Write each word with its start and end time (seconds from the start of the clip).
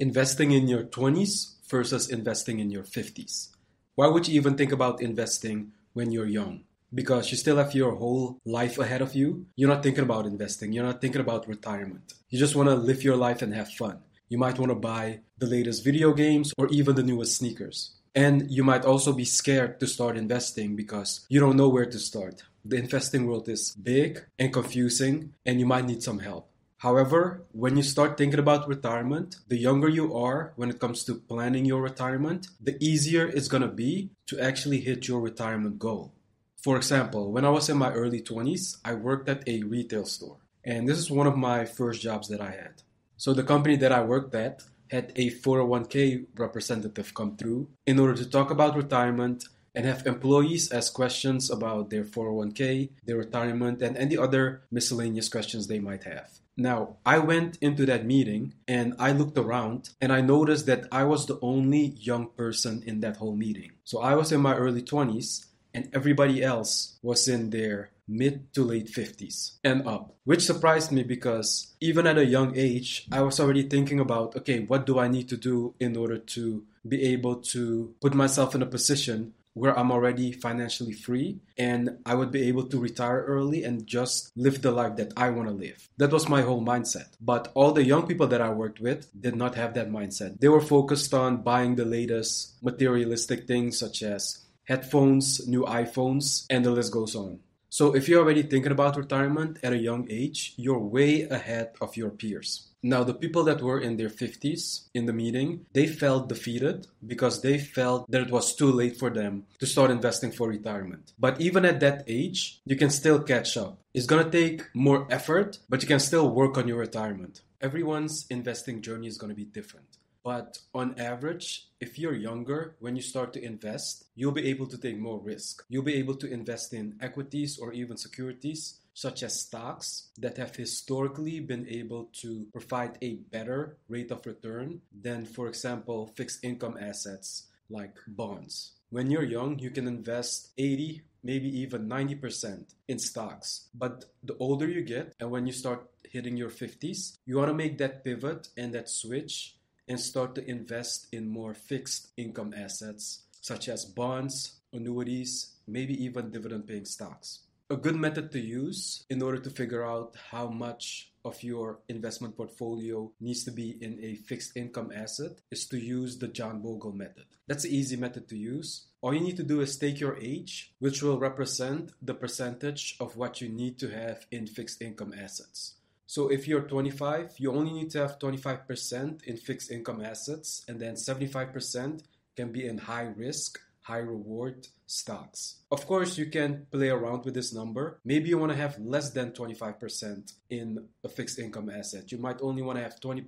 Investing 0.00 0.52
in 0.52 0.68
your 0.68 0.84
20s 0.84 1.56
versus 1.68 2.08
investing 2.08 2.60
in 2.60 2.70
your 2.70 2.84
50s. 2.84 3.48
Why 3.96 4.06
would 4.06 4.28
you 4.28 4.36
even 4.36 4.56
think 4.56 4.70
about 4.70 5.02
investing 5.02 5.72
when 5.92 6.12
you're 6.12 6.28
young? 6.28 6.62
Because 6.94 7.32
you 7.32 7.36
still 7.36 7.56
have 7.56 7.74
your 7.74 7.96
whole 7.96 8.38
life 8.44 8.78
ahead 8.78 9.02
of 9.02 9.16
you. 9.16 9.46
You're 9.56 9.68
not 9.68 9.82
thinking 9.82 10.04
about 10.04 10.24
investing. 10.24 10.72
You're 10.72 10.84
not 10.84 11.00
thinking 11.00 11.20
about 11.20 11.48
retirement. 11.48 12.14
You 12.30 12.38
just 12.38 12.54
want 12.54 12.68
to 12.68 12.76
live 12.76 13.02
your 13.02 13.16
life 13.16 13.42
and 13.42 13.52
have 13.52 13.72
fun. 13.72 13.98
You 14.28 14.38
might 14.38 14.56
want 14.60 14.70
to 14.70 14.76
buy 14.76 15.22
the 15.36 15.46
latest 15.46 15.82
video 15.82 16.12
games 16.12 16.52
or 16.56 16.68
even 16.68 16.94
the 16.94 17.02
newest 17.02 17.36
sneakers. 17.36 17.96
And 18.14 18.48
you 18.48 18.62
might 18.62 18.84
also 18.84 19.12
be 19.12 19.24
scared 19.24 19.80
to 19.80 19.88
start 19.88 20.16
investing 20.16 20.76
because 20.76 21.26
you 21.28 21.40
don't 21.40 21.56
know 21.56 21.68
where 21.68 21.86
to 21.86 21.98
start. 21.98 22.44
The 22.64 22.76
investing 22.76 23.26
world 23.26 23.48
is 23.48 23.74
big 23.74 24.24
and 24.38 24.52
confusing, 24.52 25.34
and 25.44 25.58
you 25.58 25.66
might 25.66 25.86
need 25.86 26.04
some 26.04 26.20
help. 26.20 26.52
However, 26.78 27.42
when 27.50 27.76
you 27.76 27.82
start 27.82 28.16
thinking 28.16 28.38
about 28.38 28.68
retirement, 28.68 29.36
the 29.48 29.56
younger 29.56 29.88
you 29.88 30.14
are 30.14 30.52
when 30.54 30.70
it 30.70 30.78
comes 30.78 31.02
to 31.04 31.16
planning 31.16 31.64
your 31.64 31.82
retirement, 31.82 32.46
the 32.60 32.76
easier 32.80 33.26
it's 33.26 33.48
going 33.48 33.62
to 33.62 33.68
be 33.68 34.10
to 34.26 34.38
actually 34.38 34.80
hit 34.80 35.08
your 35.08 35.20
retirement 35.20 35.80
goal. 35.80 36.14
For 36.62 36.76
example, 36.76 37.32
when 37.32 37.44
I 37.44 37.50
was 37.50 37.68
in 37.68 37.78
my 37.78 37.92
early 37.92 38.22
20s, 38.22 38.78
I 38.84 38.94
worked 38.94 39.28
at 39.28 39.48
a 39.48 39.64
retail 39.64 40.04
store. 40.04 40.38
And 40.64 40.88
this 40.88 40.98
is 40.98 41.10
one 41.10 41.26
of 41.26 41.36
my 41.36 41.64
first 41.64 42.00
jobs 42.00 42.28
that 42.28 42.40
I 42.40 42.50
had. 42.50 42.82
So 43.16 43.34
the 43.34 43.42
company 43.42 43.74
that 43.76 43.90
I 43.90 44.02
worked 44.02 44.34
at 44.36 44.62
had 44.90 45.12
a 45.16 45.30
401k 45.30 46.26
representative 46.36 47.12
come 47.12 47.36
through 47.36 47.68
in 47.86 47.98
order 47.98 48.14
to 48.14 48.30
talk 48.30 48.52
about 48.52 48.76
retirement 48.76 49.44
and 49.74 49.84
have 49.84 50.06
employees 50.06 50.70
ask 50.70 50.94
questions 50.94 51.50
about 51.50 51.90
their 51.90 52.04
401k, 52.04 52.90
their 53.04 53.16
retirement, 53.16 53.82
and 53.82 53.96
any 53.96 54.16
other 54.16 54.62
miscellaneous 54.70 55.28
questions 55.28 55.66
they 55.66 55.78
might 55.80 56.04
have. 56.04 56.30
Now, 56.58 56.96
I 57.06 57.20
went 57.20 57.56
into 57.60 57.86
that 57.86 58.04
meeting 58.04 58.54
and 58.66 58.94
I 58.98 59.12
looked 59.12 59.38
around 59.38 59.90
and 60.00 60.12
I 60.12 60.20
noticed 60.20 60.66
that 60.66 60.86
I 60.90 61.04
was 61.04 61.26
the 61.26 61.38
only 61.40 61.94
young 61.96 62.30
person 62.36 62.82
in 62.84 62.98
that 63.00 63.18
whole 63.18 63.36
meeting. 63.36 63.70
So 63.84 64.00
I 64.00 64.16
was 64.16 64.32
in 64.32 64.40
my 64.40 64.56
early 64.56 64.82
20s 64.82 65.46
and 65.72 65.88
everybody 65.92 66.42
else 66.42 66.98
was 67.00 67.28
in 67.28 67.50
their 67.50 67.90
mid 68.08 68.52
to 68.54 68.64
late 68.64 68.90
50s 68.90 69.58
and 69.62 69.86
up, 69.86 70.16
which 70.24 70.44
surprised 70.44 70.90
me 70.90 71.04
because 71.04 71.76
even 71.80 72.08
at 72.08 72.18
a 72.18 72.26
young 72.26 72.56
age, 72.56 73.06
I 73.12 73.20
was 73.22 73.38
already 73.38 73.68
thinking 73.68 74.00
about 74.00 74.34
okay, 74.34 74.60
what 74.60 74.84
do 74.84 74.98
I 74.98 75.06
need 75.06 75.28
to 75.28 75.36
do 75.36 75.74
in 75.78 75.96
order 75.96 76.18
to 76.18 76.64
be 76.88 77.04
able 77.04 77.36
to 77.36 77.94
put 78.00 78.14
myself 78.14 78.54
in 78.54 78.62
a 78.62 78.66
position 78.66 79.34
where 79.58 79.78
I'm 79.78 79.90
already 79.90 80.32
financially 80.32 80.92
free 80.92 81.40
and 81.58 81.98
I 82.06 82.14
would 82.14 82.30
be 82.30 82.48
able 82.48 82.68
to 82.68 82.78
retire 82.78 83.24
early 83.26 83.64
and 83.64 83.86
just 83.86 84.30
live 84.36 84.62
the 84.62 84.70
life 84.70 84.96
that 84.96 85.12
I 85.16 85.30
want 85.30 85.48
to 85.48 85.54
live. 85.54 85.88
That 85.98 86.12
was 86.12 86.28
my 86.28 86.42
whole 86.42 86.62
mindset. 86.62 87.08
But 87.20 87.50
all 87.54 87.72
the 87.72 87.84
young 87.84 88.06
people 88.06 88.28
that 88.28 88.40
I 88.40 88.50
worked 88.50 88.80
with 88.80 89.10
did 89.20 89.34
not 89.34 89.56
have 89.56 89.74
that 89.74 89.90
mindset. 89.90 90.40
They 90.40 90.48
were 90.48 90.60
focused 90.60 91.12
on 91.12 91.42
buying 91.42 91.74
the 91.74 91.84
latest 91.84 92.62
materialistic 92.62 93.46
things 93.46 93.78
such 93.78 94.02
as 94.02 94.44
headphones, 94.64 95.46
new 95.48 95.64
iPhones, 95.64 96.46
and 96.50 96.64
the 96.64 96.70
list 96.70 96.92
goes 96.92 97.16
on. 97.16 97.40
So 97.70 97.94
if 97.94 98.08
you're 98.08 98.22
already 98.22 98.42
thinking 98.42 98.72
about 98.72 98.96
retirement 98.96 99.58
at 99.62 99.72
a 99.72 99.78
young 99.78 100.06
age, 100.10 100.54
you're 100.56 100.78
way 100.78 101.22
ahead 101.22 101.72
of 101.80 101.96
your 101.96 102.10
peers. 102.10 102.67
Now, 102.82 103.02
the 103.02 103.14
people 103.14 103.42
that 103.44 103.60
were 103.60 103.80
in 103.80 103.96
their 103.96 104.08
50s 104.08 104.88
in 104.94 105.06
the 105.06 105.12
meeting, 105.12 105.66
they 105.72 105.88
felt 105.88 106.28
defeated 106.28 106.86
because 107.04 107.42
they 107.42 107.58
felt 107.58 108.08
that 108.08 108.22
it 108.22 108.30
was 108.30 108.54
too 108.54 108.70
late 108.70 108.96
for 108.96 109.10
them 109.10 109.46
to 109.58 109.66
start 109.66 109.90
investing 109.90 110.30
for 110.30 110.48
retirement. 110.48 111.12
But 111.18 111.40
even 111.40 111.64
at 111.64 111.80
that 111.80 112.04
age, 112.06 112.60
you 112.64 112.76
can 112.76 112.90
still 112.90 113.20
catch 113.20 113.56
up. 113.56 113.78
It's 113.94 114.06
gonna 114.06 114.30
take 114.30 114.62
more 114.74 115.08
effort, 115.10 115.58
but 115.68 115.82
you 115.82 115.88
can 115.88 115.98
still 115.98 116.30
work 116.30 116.56
on 116.56 116.68
your 116.68 116.78
retirement. 116.78 117.40
Everyone's 117.60 118.26
investing 118.30 118.80
journey 118.80 119.08
is 119.08 119.18
gonna 119.18 119.34
be 119.34 119.44
different. 119.44 119.98
But 120.22 120.58
on 120.74 120.98
average, 121.00 121.68
if 121.80 121.98
you're 121.98 122.14
younger, 122.14 122.76
when 122.80 122.94
you 122.94 123.02
start 123.02 123.32
to 123.32 123.44
invest, 123.44 124.04
you'll 124.14 124.32
be 124.32 124.46
able 124.48 124.66
to 124.66 124.78
take 124.78 124.98
more 124.98 125.18
risk. 125.18 125.64
You'll 125.68 125.82
be 125.82 125.94
able 125.94 126.16
to 126.16 126.30
invest 126.30 126.74
in 126.74 126.96
equities 127.00 127.58
or 127.58 127.72
even 127.72 127.96
securities 127.96 128.80
such 128.98 129.22
as 129.22 129.42
stocks 129.42 130.08
that 130.18 130.38
have 130.38 130.56
historically 130.56 131.38
been 131.38 131.64
able 131.68 132.10
to 132.12 132.48
provide 132.52 132.98
a 133.00 133.14
better 133.30 133.76
rate 133.88 134.10
of 134.10 134.26
return 134.26 134.80
than, 134.90 135.24
for 135.24 135.46
example, 135.46 136.10
fixed 136.16 136.42
income 136.42 136.76
assets 136.80 137.44
like 137.70 137.94
bonds. 138.08 138.72
When 138.90 139.08
you're 139.08 139.22
young, 139.22 139.60
you 139.60 139.70
can 139.70 139.86
invest 139.86 140.50
80, 140.58 141.02
maybe 141.22 141.48
even 141.60 141.88
90% 141.88 142.74
in 142.88 142.98
stocks. 142.98 143.68
But 143.72 144.06
the 144.24 144.36
older 144.40 144.66
you 144.66 144.82
get, 144.82 145.14
and 145.20 145.30
when 145.30 145.46
you 145.46 145.52
start 145.52 145.88
hitting 146.02 146.36
your 146.36 146.50
50s, 146.50 147.18
you 147.24 147.36
want 147.36 147.50
to 147.50 147.54
make 147.54 147.78
that 147.78 148.02
pivot 148.04 148.48
and 148.56 148.74
that 148.74 148.88
switch 148.88 149.54
and 149.86 150.00
start 150.00 150.34
to 150.34 150.50
invest 150.50 151.06
in 151.12 151.28
more 151.28 151.54
fixed 151.54 152.08
income 152.16 152.52
assets 152.52 153.20
such 153.42 153.68
as 153.68 153.84
bonds, 153.84 154.58
annuities, 154.72 155.54
maybe 155.68 155.94
even 156.02 156.32
dividend 156.32 156.66
paying 156.66 156.84
stocks 156.84 157.42
a 157.70 157.76
good 157.76 157.96
method 157.96 158.32
to 158.32 158.40
use 158.40 159.04
in 159.10 159.20
order 159.20 159.38
to 159.38 159.50
figure 159.50 159.84
out 159.84 160.16
how 160.30 160.48
much 160.48 161.12
of 161.22 161.42
your 161.42 161.80
investment 161.88 162.34
portfolio 162.34 163.12
needs 163.20 163.44
to 163.44 163.50
be 163.50 163.76
in 163.82 163.98
a 164.02 164.14
fixed 164.14 164.56
income 164.56 164.90
asset 164.94 165.32
is 165.50 165.66
to 165.66 165.76
use 165.76 166.16
the 166.16 166.28
John 166.28 166.62
Bogle 166.62 166.92
method. 166.92 167.26
That's 167.46 167.64
an 167.64 167.70
easy 167.70 167.96
method 167.96 168.26
to 168.28 168.38
use. 168.38 168.86
All 169.02 169.12
you 169.12 169.20
need 169.20 169.36
to 169.36 169.42
do 169.42 169.60
is 169.60 169.76
take 169.76 170.00
your 170.00 170.16
age, 170.16 170.72
which 170.78 171.02
will 171.02 171.18
represent 171.18 171.92
the 172.00 172.14
percentage 172.14 172.96
of 173.00 173.16
what 173.18 173.42
you 173.42 173.50
need 173.50 173.78
to 173.80 173.88
have 173.90 174.26
in 174.30 174.46
fixed 174.46 174.80
income 174.80 175.12
assets. 175.12 175.74
So 176.06 176.28
if 176.28 176.48
you're 176.48 176.62
25, 176.62 177.34
you 177.36 177.52
only 177.52 177.72
need 177.72 177.90
to 177.90 177.98
have 177.98 178.18
25% 178.18 179.24
in 179.24 179.36
fixed 179.36 179.70
income 179.70 180.02
assets, 180.02 180.64
and 180.66 180.80
then 180.80 180.94
75% 180.94 182.02
can 182.34 182.50
be 182.50 182.66
in 182.66 182.78
high 182.78 183.12
risk 183.14 183.60
high 183.88 184.04
reward 184.16 184.68
stocks. 184.86 185.60
Of 185.70 185.86
course, 185.86 186.18
you 186.18 186.26
can 186.26 186.66
play 186.70 186.90
around 186.90 187.24
with 187.24 187.32
this 187.32 187.54
number. 187.54 188.00
Maybe 188.04 188.28
you 188.28 188.36
want 188.36 188.52
to 188.52 188.58
have 188.64 188.78
less 188.78 189.10
than 189.12 189.32
25% 189.32 190.32
in 190.50 190.66
a 191.02 191.08
fixed 191.08 191.38
income 191.38 191.70
asset. 191.70 192.12
You 192.12 192.18
might 192.18 192.40
only 192.42 192.60
want 192.60 192.76
to 192.78 192.84
have 192.84 193.00
20%. 193.00 193.24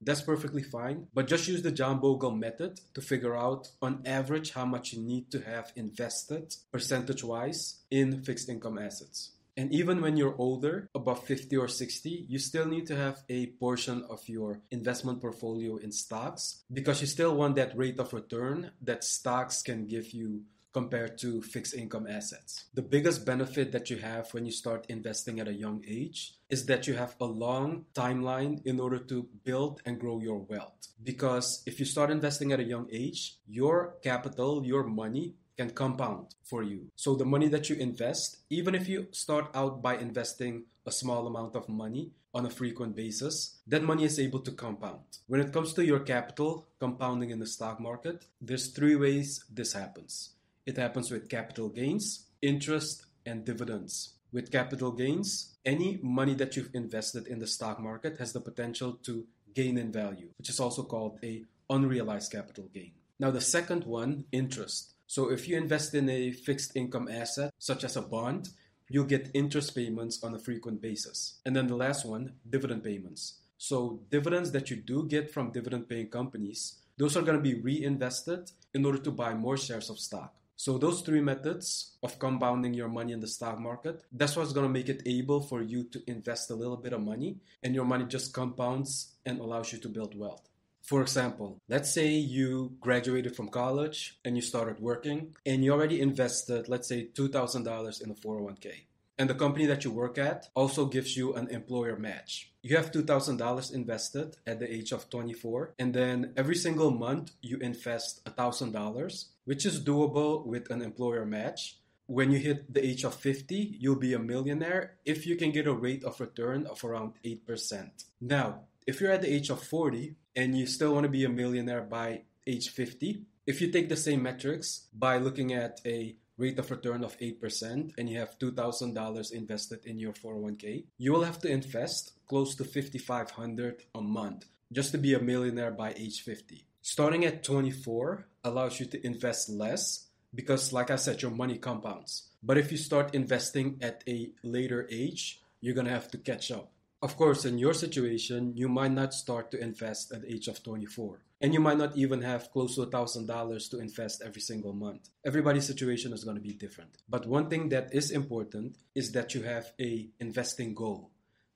That's 0.00 0.22
perfectly 0.22 0.62
fine, 0.62 1.08
but 1.12 1.26
just 1.26 1.48
use 1.48 1.62
the 1.62 1.72
John 1.72 1.98
Bogle 1.98 2.30
method 2.30 2.80
to 2.94 3.00
figure 3.00 3.36
out 3.36 3.68
on 3.82 4.02
average 4.06 4.52
how 4.52 4.64
much 4.64 4.92
you 4.92 5.00
need 5.02 5.32
to 5.32 5.40
have 5.40 5.72
invested 5.74 6.54
percentage 6.70 7.24
wise 7.24 7.80
in 7.90 8.22
fixed 8.22 8.48
income 8.48 8.78
assets. 8.78 9.32
And 9.56 9.72
even 9.72 10.00
when 10.00 10.16
you're 10.16 10.34
older, 10.36 10.88
above 10.94 11.24
50 11.24 11.56
or 11.56 11.68
60, 11.68 12.26
you 12.28 12.38
still 12.38 12.66
need 12.66 12.86
to 12.88 12.96
have 12.96 13.22
a 13.28 13.46
portion 13.46 14.04
of 14.10 14.28
your 14.28 14.60
investment 14.70 15.20
portfolio 15.20 15.76
in 15.76 15.92
stocks 15.92 16.64
because 16.72 17.00
you 17.00 17.06
still 17.06 17.36
want 17.36 17.56
that 17.56 17.76
rate 17.76 17.98
of 18.00 18.12
return 18.12 18.72
that 18.82 19.04
stocks 19.04 19.62
can 19.62 19.86
give 19.86 20.12
you 20.12 20.42
compared 20.74 21.16
to 21.18 21.40
fixed 21.40 21.74
income 21.74 22.06
assets. 22.08 22.64
The 22.74 22.82
biggest 22.82 23.24
benefit 23.24 23.70
that 23.72 23.88
you 23.90 23.98
have 23.98 24.34
when 24.34 24.44
you 24.44 24.50
start 24.50 24.86
investing 24.88 25.38
at 25.38 25.46
a 25.46 25.54
young 25.54 25.84
age 25.86 26.34
is 26.50 26.66
that 26.66 26.88
you 26.88 26.94
have 26.94 27.14
a 27.20 27.24
long 27.24 27.84
timeline 27.94 28.60
in 28.66 28.80
order 28.80 28.98
to 28.98 29.28
build 29.44 29.80
and 29.86 30.00
grow 30.00 30.20
your 30.20 30.40
wealth. 30.40 30.88
Because 31.02 31.62
if 31.64 31.78
you 31.78 31.86
start 31.86 32.10
investing 32.10 32.52
at 32.52 32.58
a 32.58 32.64
young 32.64 32.88
age, 32.90 33.36
your 33.46 33.94
capital, 34.02 34.66
your 34.66 34.82
money 34.82 35.34
can 35.56 35.70
compound 35.70 36.34
for 36.42 36.62
you. 36.62 36.86
So 36.96 37.14
the 37.14 37.24
money 37.24 37.48
that 37.48 37.68
you 37.68 37.76
invest, 37.76 38.38
even 38.50 38.74
if 38.74 38.88
you 38.88 39.08
start 39.12 39.50
out 39.54 39.82
by 39.82 39.96
investing 39.96 40.64
a 40.86 40.92
small 40.92 41.26
amount 41.26 41.56
of 41.56 41.68
money 41.68 42.10
on 42.34 42.44
a 42.44 42.50
frequent 42.50 42.96
basis, 42.96 43.58
that 43.66 43.82
money 43.82 44.04
is 44.04 44.18
able 44.18 44.40
to 44.40 44.50
compound. 44.50 45.00
When 45.26 45.40
it 45.40 45.52
comes 45.52 45.72
to 45.74 45.84
your 45.84 46.00
capital 46.00 46.66
compounding 46.80 47.30
in 47.30 47.38
the 47.38 47.46
stock 47.46 47.80
market, 47.80 48.24
there's 48.40 48.68
three 48.68 48.96
ways 48.96 49.44
this 49.50 49.72
happens. 49.72 50.30
It 50.66 50.76
happens 50.76 51.10
with 51.10 51.28
capital 51.28 51.68
gains, 51.68 52.26
interest, 52.42 53.06
and 53.24 53.44
dividends. 53.44 54.14
With 54.32 54.50
capital 54.50 54.90
gains, 54.90 55.54
any 55.64 56.00
money 56.02 56.34
that 56.34 56.56
you've 56.56 56.74
invested 56.74 57.28
in 57.28 57.38
the 57.38 57.46
stock 57.46 57.78
market 57.78 58.18
has 58.18 58.32
the 58.32 58.40
potential 58.40 58.94
to 59.04 59.26
gain 59.54 59.78
in 59.78 59.92
value, 59.92 60.30
which 60.38 60.50
is 60.50 60.58
also 60.58 60.82
called 60.82 61.18
a 61.22 61.44
unrealized 61.70 62.32
capital 62.32 62.68
gain. 62.74 62.92
Now 63.20 63.30
the 63.30 63.40
second 63.40 63.84
one, 63.84 64.24
interest. 64.32 64.93
So 65.06 65.30
if 65.30 65.48
you 65.48 65.56
invest 65.56 65.94
in 65.94 66.08
a 66.08 66.32
fixed 66.32 66.76
income 66.76 67.08
asset, 67.08 67.52
such 67.58 67.84
as 67.84 67.96
a 67.96 68.02
bond, 68.02 68.48
you'll 68.88 69.04
get 69.04 69.30
interest 69.34 69.74
payments 69.74 70.22
on 70.22 70.34
a 70.34 70.38
frequent 70.38 70.80
basis. 70.80 71.40
And 71.44 71.54
then 71.54 71.66
the 71.66 71.76
last 71.76 72.04
one, 72.04 72.34
dividend 72.48 72.84
payments. 72.84 73.40
So 73.58 74.00
dividends 74.10 74.50
that 74.52 74.70
you 74.70 74.76
do 74.76 75.06
get 75.06 75.32
from 75.32 75.52
dividend 75.52 75.88
paying 75.88 76.08
companies, 76.08 76.78
those 76.96 77.16
are 77.16 77.22
going 77.22 77.38
to 77.38 77.42
be 77.42 77.60
reinvested 77.60 78.50
in 78.72 78.84
order 78.84 78.98
to 78.98 79.10
buy 79.10 79.34
more 79.34 79.56
shares 79.56 79.90
of 79.90 79.98
stock. 79.98 80.34
So 80.56 80.78
those 80.78 81.00
three 81.00 81.20
methods 81.20 81.96
of 82.02 82.18
compounding 82.18 82.74
your 82.74 82.88
money 82.88 83.12
in 83.12 83.20
the 83.20 83.26
stock 83.26 83.58
market, 83.58 84.02
that's 84.12 84.36
what's 84.36 84.52
going 84.52 84.66
to 84.66 84.72
make 84.72 84.88
it 84.88 85.02
able 85.04 85.40
for 85.40 85.62
you 85.62 85.84
to 85.84 86.02
invest 86.08 86.50
a 86.50 86.54
little 86.54 86.76
bit 86.76 86.92
of 86.92 87.00
money 87.00 87.38
and 87.62 87.74
your 87.74 87.84
money 87.84 88.04
just 88.04 88.32
compounds 88.32 89.14
and 89.26 89.40
allows 89.40 89.72
you 89.72 89.78
to 89.78 89.88
build 89.88 90.16
wealth. 90.16 90.48
For 90.84 91.00
example, 91.00 91.62
let's 91.66 91.94
say 91.94 92.08
you 92.10 92.76
graduated 92.78 93.34
from 93.34 93.48
college 93.48 94.18
and 94.22 94.36
you 94.36 94.42
started 94.42 94.80
working 94.80 95.34
and 95.46 95.64
you 95.64 95.72
already 95.72 95.98
invested, 95.98 96.68
let's 96.68 96.88
say, 96.88 97.08
$2,000 97.14 98.02
in 98.02 98.10
a 98.10 98.14
401k. 98.14 98.84
And 99.18 99.30
the 99.30 99.34
company 99.34 99.64
that 99.64 99.84
you 99.84 99.90
work 99.90 100.18
at 100.18 100.48
also 100.54 100.84
gives 100.84 101.16
you 101.16 101.32
an 101.34 101.48
employer 101.48 101.96
match. 101.96 102.52
You 102.62 102.76
have 102.76 102.92
$2,000 102.92 103.72
invested 103.72 104.36
at 104.46 104.58
the 104.58 104.70
age 104.70 104.92
of 104.92 105.08
24, 105.08 105.74
and 105.78 105.94
then 105.94 106.34
every 106.36 106.56
single 106.56 106.90
month 106.90 107.32
you 107.40 107.56
invest 107.58 108.22
$1,000, 108.24 109.24
which 109.46 109.64
is 109.64 109.82
doable 109.82 110.44
with 110.44 110.70
an 110.70 110.82
employer 110.82 111.24
match. 111.24 111.78
When 112.06 112.30
you 112.30 112.38
hit 112.38 112.74
the 112.74 112.84
age 112.84 113.04
of 113.04 113.14
50, 113.14 113.78
you'll 113.80 113.96
be 113.96 114.12
a 114.12 114.18
millionaire 114.18 114.96
if 115.06 115.26
you 115.26 115.36
can 115.36 115.50
get 115.52 115.66
a 115.66 115.72
rate 115.72 116.04
of 116.04 116.20
return 116.20 116.66
of 116.66 116.84
around 116.84 117.14
8%. 117.24 117.90
Now, 118.20 118.64
if 118.86 119.00
you're 119.00 119.12
at 119.12 119.22
the 119.22 119.32
age 119.32 119.48
of 119.48 119.62
40 119.62 120.16
and 120.36 120.56
you 120.56 120.66
still 120.66 120.94
want 120.94 121.04
to 121.04 121.10
be 121.10 121.24
a 121.24 121.28
millionaire 121.28 121.82
by 121.82 122.22
age 122.46 122.70
50, 122.70 123.22
if 123.46 123.60
you 123.60 123.70
take 123.70 123.88
the 123.88 123.96
same 123.96 124.22
metrics 124.22 124.86
by 124.92 125.18
looking 125.18 125.52
at 125.52 125.80
a 125.84 126.16
rate 126.36 126.58
of 126.58 126.70
return 126.70 127.04
of 127.04 127.18
8% 127.18 127.92
and 127.96 128.08
you 128.08 128.18
have 128.18 128.38
$2,000 128.38 129.32
invested 129.32 129.84
in 129.84 129.98
your 129.98 130.12
401k, 130.12 130.84
you 130.98 131.12
will 131.12 131.24
have 131.24 131.38
to 131.40 131.48
invest 131.48 132.12
close 132.26 132.54
to 132.56 132.64
5500 132.64 133.84
a 133.94 134.00
month 134.00 134.46
just 134.72 134.92
to 134.92 134.98
be 134.98 135.14
a 135.14 135.20
millionaire 135.20 135.70
by 135.70 135.94
age 135.96 136.22
50. 136.22 136.66
Starting 136.82 137.24
at 137.24 137.42
24 137.44 138.26
allows 138.42 138.80
you 138.80 138.86
to 138.86 139.06
invest 139.06 139.48
less 139.48 140.08
because 140.34 140.72
like 140.72 140.90
I 140.90 140.96
said 140.96 141.22
your 141.22 141.30
money 141.30 141.58
compounds. 141.58 142.28
But 142.42 142.58
if 142.58 142.72
you 142.72 142.78
start 142.78 143.14
investing 143.14 143.78
at 143.80 144.02
a 144.08 144.30
later 144.42 144.86
age, 144.90 145.40
you're 145.60 145.74
going 145.74 145.86
to 145.86 145.92
have 145.92 146.10
to 146.10 146.18
catch 146.18 146.50
up. 146.50 146.73
Of 147.04 147.18
course, 147.18 147.44
in 147.44 147.58
your 147.58 147.74
situation, 147.74 148.54
you 148.56 148.66
might 148.66 148.92
not 148.92 149.12
start 149.12 149.50
to 149.50 149.60
invest 149.60 150.10
at 150.10 150.22
the 150.22 150.32
age 150.32 150.48
of 150.48 150.62
24. 150.62 151.18
And 151.42 151.52
you 151.52 151.60
might 151.60 151.76
not 151.76 151.94
even 151.98 152.22
have 152.22 152.50
close 152.50 152.76
to 152.76 152.86
$1,000 152.86 153.70
to 153.70 153.78
invest 153.78 154.22
every 154.24 154.40
single 154.40 154.72
month. 154.72 155.10
Everybody's 155.22 155.66
situation 155.66 156.14
is 156.14 156.24
going 156.24 156.38
to 156.38 156.42
be 156.42 156.54
different. 156.54 156.96
But 157.06 157.26
one 157.26 157.50
thing 157.50 157.68
that 157.68 157.92
is 157.92 158.10
important 158.10 158.78
is 158.94 159.12
that 159.12 159.34
you 159.34 159.42
have 159.42 159.70
a 159.78 160.08
investing 160.18 160.72
goal. 160.72 161.10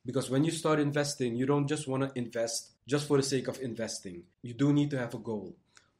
Because 0.04 0.28
when 0.28 0.44
you 0.44 0.50
start 0.50 0.80
investing, 0.80 1.34
you 1.34 1.46
don't 1.46 1.66
just 1.66 1.88
want 1.88 2.02
to 2.02 2.12
invest 2.14 2.72
just 2.86 3.08
for 3.08 3.16
the 3.16 3.22
sake 3.22 3.48
of 3.48 3.58
investing. 3.62 4.24
You 4.42 4.52
do 4.52 4.74
need 4.74 4.90
to 4.90 4.98
have 4.98 5.14
a 5.14 5.18
goal. 5.18 5.56